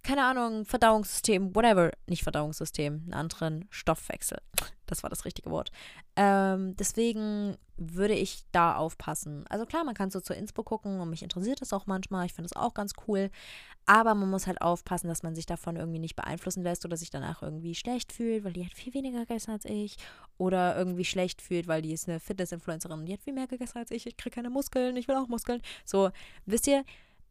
keine 0.03 0.25
Ahnung, 0.25 0.65
Verdauungssystem, 0.65 1.55
whatever, 1.55 1.91
nicht 2.07 2.23
Verdauungssystem, 2.23 3.01
einen 3.03 3.13
anderen 3.13 3.67
Stoffwechsel. 3.69 4.39
Das 4.87 5.03
war 5.03 5.09
das 5.09 5.25
richtige 5.25 5.51
Wort. 5.51 5.71
Ähm, 6.15 6.75
deswegen 6.75 7.57
würde 7.77 8.13
ich 8.13 8.43
da 8.51 8.75
aufpassen. 8.75 9.45
Also 9.49 9.65
klar, 9.65 9.83
man 9.83 9.95
kann 9.95 10.11
so 10.11 10.19
zur 10.19 10.35
Inspo 10.35 10.63
gucken 10.63 10.99
und 10.99 11.09
mich 11.09 11.23
interessiert 11.23 11.61
das 11.61 11.73
auch 11.73 11.87
manchmal. 11.87 12.25
Ich 12.25 12.33
finde 12.33 12.49
das 12.49 12.61
auch 12.61 12.73
ganz 12.73 12.93
cool. 13.07 13.29
Aber 13.85 14.13
man 14.13 14.29
muss 14.29 14.47
halt 14.47 14.61
aufpassen, 14.61 15.07
dass 15.07 15.23
man 15.23 15.33
sich 15.33 15.45
davon 15.45 15.75
irgendwie 15.75 15.99
nicht 15.99 16.15
beeinflussen 16.15 16.61
lässt 16.61 16.85
oder 16.85 16.97
sich 16.97 17.09
danach 17.09 17.41
irgendwie 17.41 17.73
schlecht 17.73 18.11
fühlt, 18.11 18.43
weil 18.43 18.53
die 18.53 18.65
hat 18.65 18.73
viel 18.73 18.93
weniger 18.93 19.21
gegessen 19.21 19.51
als 19.51 19.65
ich. 19.65 19.97
Oder 20.37 20.75
irgendwie 20.77 21.05
schlecht 21.05 21.41
fühlt, 21.41 21.67
weil 21.67 21.81
die 21.81 21.93
ist 21.93 22.07
eine 22.07 22.19
Fitness-Influencerin 22.19 22.99
und 22.99 23.05
die 23.05 23.13
hat 23.13 23.21
viel 23.21 23.33
mehr 23.33 23.47
gegessen 23.47 23.77
als 23.77 23.91
ich. 23.91 24.05
Ich 24.05 24.17
kriege 24.17 24.35
keine 24.35 24.49
Muskeln, 24.49 24.95
ich 24.97 25.07
will 25.07 25.15
auch 25.15 25.27
Muskeln. 25.27 25.61
So, 25.85 26.11
wisst 26.45 26.67
ihr, 26.67 26.83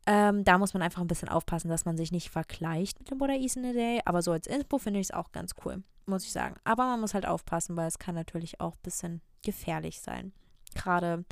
ähm, 0.06 0.44
da 0.44 0.58
muss 0.58 0.74
man 0.74 0.82
einfach 0.82 1.00
ein 1.00 1.06
bisschen 1.06 1.28
aufpassen, 1.28 1.68
dass 1.68 1.84
man 1.84 1.96
sich 1.96 2.10
nicht 2.12 2.30
vergleicht 2.30 2.98
mit 2.98 3.10
dem 3.10 3.20
What 3.20 3.30
I 3.30 3.42
Eat 3.42 3.56
in 3.56 3.64
a 3.64 3.72
Day. 3.72 4.00
Aber 4.04 4.22
so 4.22 4.32
als 4.32 4.46
Info 4.46 4.78
finde 4.78 5.00
ich 5.00 5.08
es 5.08 5.14
auch 5.14 5.32
ganz 5.32 5.52
cool, 5.64 5.82
muss 6.06 6.24
ich 6.24 6.32
sagen. 6.32 6.56
Aber 6.64 6.84
man 6.84 7.00
muss 7.00 7.14
halt 7.14 7.26
aufpassen, 7.26 7.76
weil 7.76 7.88
es 7.88 7.98
kann 7.98 8.14
natürlich 8.14 8.60
auch 8.60 8.74
ein 8.74 8.82
bisschen 8.82 9.20
gefährlich 9.44 10.00
sein. 10.00 10.32
Gerade, 10.74 11.24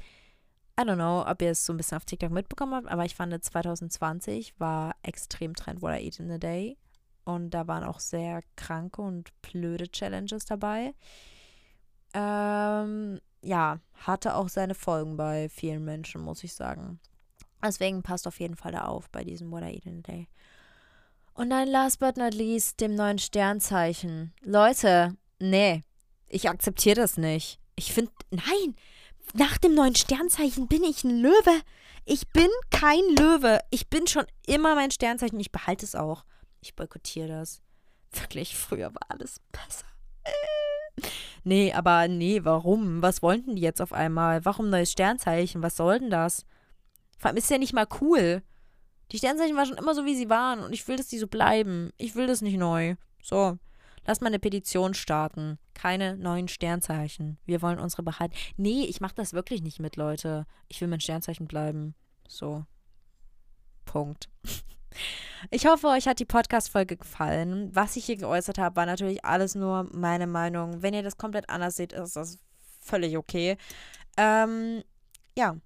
I 0.79 0.83
don't 0.83 0.97
know, 0.97 1.25
ob 1.27 1.41
ihr 1.43 1.51
es 1.51 1.65
so 1.65 1.73
ein 1.73 1.77
bisschen 1.77 1.97
auf 1.97 2.05
TikTok 2.05 2.31
mitbekommen 2.31 2.75
habt, 2.75 2.89
aber 2.89 3.05
ich 3.05 3.15
fand 3.15 3.43
2020 3.43 4.59
war 4.61 4.95
extrem 5.03 5.55
Trend 5.55 5.83
What 5.83 5.99
I 5.99 6.05
Eat 6.05 6.21
in 6.21 6.31
a 6.31 6.39
Day. 6.39 6.77
Und 7.25 7.51
da 7.51 7.67
waren 7.67 7.85
auch 7.85 8.01
sehr 8.01 8.43
kranke 8.57 9.03
und 9.03 9.31
blöde 9.43 9.91
Challenges 9.91 10.47
dabei. 10.47 10.95
Ähm, 12.15 13.21
ja, 13.43 13.81
hatte 13.95 14.35
auch 14.35 14.49
seine 14.49 14.75
Folgen 14.75 15.17
bei 15.17 15.49
vielen 15.49 15.85
Menschen, 15.85 16.23
muss 16.23 16.43
ich 16.43 16.55
sagen. 16.55 17.01
Deswegen 17.63 18.03
passt 18.03 18.27
auf 18.27 18.41
jeden 18.41 18.57
Fall 18.57 18.73
da 18.73 18.85
auf 18.85 19.11
bei 19.11 19.25
diesem 19.25 19.51
What 19.51 19.63
I 19.63 19.75
Eat 19.75 19.87
in 19.87 19.99
a 19.99 20.03
Day. 20.03 20.29
Und 21.35 21.51
dann 21.51 21.69
last 21.69 22.01
but 22.01 22.17
not 22.17 22.35
least 22.35 22.81
dem 22.81 22.95
neuen 22.95 23.19
Sternzeichen. 23.19 24.33
Leute, 24.43 25.17
nee, 25.39 25.85
ich 26.27 26.49
akzeptiere 26.49 26.97
das 26.97 27.17
nicht. 27.17 27.61
Ich 27.77 27.93
finde, 27.93 28.11
nein, 28.31 28.75
nach 29.35 29.59
dem 29.59 29.75
neuen 29.75 29.95
Sternzeichen 29.95 30.69
bin 30.69 30.83
ich 30.83 31.05
ein 31.05 31.21
Löwe. 31.21 31.61
Ich 32.05 32.29
bin 32.29 32.49
kein 32.71 33.03
Löwe. 33.17 33.61
Ich 33.71 33.89
bin 33.89 34.07
schon 34.07 34.27
immer 34.47 34.75
mein 34.75 34.91
Sternzeichen. 34.91 35.39
Ich 35.39 35.53
behalte 35.53 35.85
es 35.85 35.95
auch. 35.95 36.25
Ich 36.61 36.75
boykottiere 36.75 37.29
das. 37.29 37.61
Wirklich, 38.13 38.57
früher 38.57 38.95
war 38.95 39.03
alles 39.09 39.41
besser. 39.53 39.87
Nee, 41.45 41.73
aber 41.73 42.09
nee, 42.09 42.41
warum? 42.43 43.01
Was 43.01 43.23
wollten 43.23 43.55
die 43.55 43.63
jetzt 43.63 43.81
auf 43.81 43.93
einmal? 43.93 44.45
Warum 44.45 44.69
neues 44.69 44.91
Sternzeichen? 44.91 45.63
Was 45.63 45.77
soll 45.77 46.01
denn 46.01 46.11
das? 46.11 46.45
Vor 47.19 47.29
allem 47.29 47.37
ist 47.37 47.51
ja 47.51 47.59
nicht 47.59 47.73
mal 47.73 47.87
cool. 48.01 48.43
Die 49.11 49.19
Sternzeichen 49.19 49.57
waren 49.57 49.67
schon 49.67 49.79
immer 49.79 49.95
so, 49.95 50.05
wie 50.05 50.17
sie 50.17 50.31
waren 50.31 50.61
und 50.61 50.73
ich 50.73 50.87
will, 50.87 50.97
dass 50.97 51.09
die 51.09 51.19
so 51.19 51.27
bleiben. 51.27 51.91
Ich 51.97 52.15
will 52.15 52.27
das 52.27 52.43
nicht 52.43 52.59
neu. 52.59 52.97
So, 53.23 53.59
lass 54.07 54.21
mal 54.21 54.29
eine 54.29 54.39
Petition 54.39 54.95
starten. 54.95 55.59
Keine 55.75 56.17
neuen 56.17 56.49
Sternzeichen. 56.49 57.39
Wir 57.47 57.63
wollen 57.63 57.79
unsere 57.79 58.03
behalten. 58.03 58.35
Nee, 58.57 58.85
ich 58.85 59.01
mach 59.01 59.13
das 59.13 59.33
wirklich 59.33 59.63
nicht 59.63 59.81
mit, 59.81 59.97
Leute. 59.97 60.47
Ich 60.69 60.81
will 60.81 60.89
mein 60.89 61.01
Sternzeichen 61.01 61.47
bleiben. 61.47 61.95
So. 62.29 62.65
Punkt. 63.85 64.29
Ich 65.51 65.67
hoffe, 65.67 65.87
euch 65.89 66.09
hat 66.09 66.19
die 66.19 66.25
Podcast-Folge 66.25 66.97
gefallen. 66.97 67.71
Was 67.73 67.95
ich 67.97 68.07
hier 68.07 68.17
geäußert 68.17 68.59
habe, 68.59 68.75
war 68.75 68.87
natürlich 68.87 69.25
alles 69.25 69.55
nur 69.55 69.89
meine 69.93 70.27
Meinung. 70.27 70.83
Wenn 70.83 70.95
ihr 70.95 71.03
das 71.03 71.17
komplett 71.17 71.49
anders 71.49 71.77
seht, 71.77 71.93
ist 71.93 72.17
das 72.17 72.39
völlig 72.81 73.17
okay. 73.17 73.57
Ähm, 74.17 74.83
ja, 75.37 75.57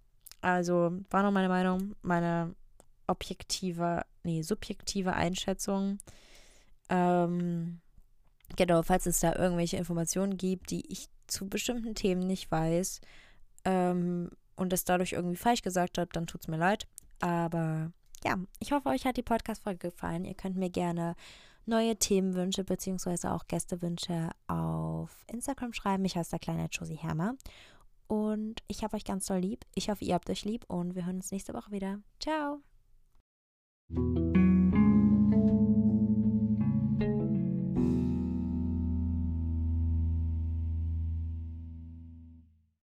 also 0.43 0.93
war 1.11 1.23
nur 1.23 1.31
meine 1.31 1.49
Meinung, 1.49 1.95
meine 2.03 2.55
objektive, 3.07 4.05
nee, 4.25 4.43
subjektive 4.43 5.15
Einschätzung. 5.15 5.99
Ähm, 6.89 7.81
genau, 8.57 8.83
falls 8.83 9.07
es 9.07 9.21
da 9.21 9.35
irgendwelche 9.35 9.77
Informationen 9.77 10.37
gibt, 10.37 10.71
die 10.71 10.91
ich 10.93 11.09
zu 11.27 11.49
bestimmten 11.49 11.95
Themen 11.95 12.21
nicht 12.21 12.51
weiß 12.51 13.01
ähm, 13.65 14.31
und 14.57 14.73
das 14.73 14.85
dadurch 14.85 15.13
irgendwie 15.13 15.37
falsch 15.37 15.63
gesagt 15.63 15.97
habe, 15.99 16.11
dann 16.13 16.27
tut 16.27 16.43
es 16.43 16.49
mir 16.49 16.59
leid. 16.59 16.87
Aber 17.21 17.93
ja, 18.25 18.37
ich 18.59 18.73
hoffe, 18.73 18.89
euch 18.89 19.07
hat 19.07 19.17
die 19.17 19.23
Podcast-Folge 19.23 19.91
gefallen. 19.91 20.25
Ihr 20.25 20.35
könnt 20.35 20.57
mir 20.57 20.71
gerne 20.71 21.15
neue 21.67 21.97
Themenwünsche 21.97 22.65
bzw. 22.65 23.29
auch 23.29 23.47
Gästewünsche 23.47 24.31
auf 24.49 25.25
Instagram 25.29 25.73
schreiben. 25.73 26.05
Ich 26.05 26.17
heiße 26.17 26.31
der 26.31 26.39
kleine 26.41 26.67
Josie 26.67 26.97
Hermer. 26.97 27.37
Und 28.07 28.63
ich 28.69 28.85
habe 28.85 28.97
euch 28.97 29.05
ganz 29.05 29.27
doll 29.27 29.39
lieb. 29.39 29.65
Ich 29.75 29.89
hoffe, 29.89 30.05
ihr 30.05 30.15
habt 30.15 30.29
euch 30.31 30.45
lieb 30.45 30.65
und 30.69 30.95
wir 30.95 31.07
hören 31.07 31.17
uns 31.17 31.31
nächste 31.31 31.55
Woche 31.55 31.71
wieder. 31.71 32.01
Ciao. 32.21 32.61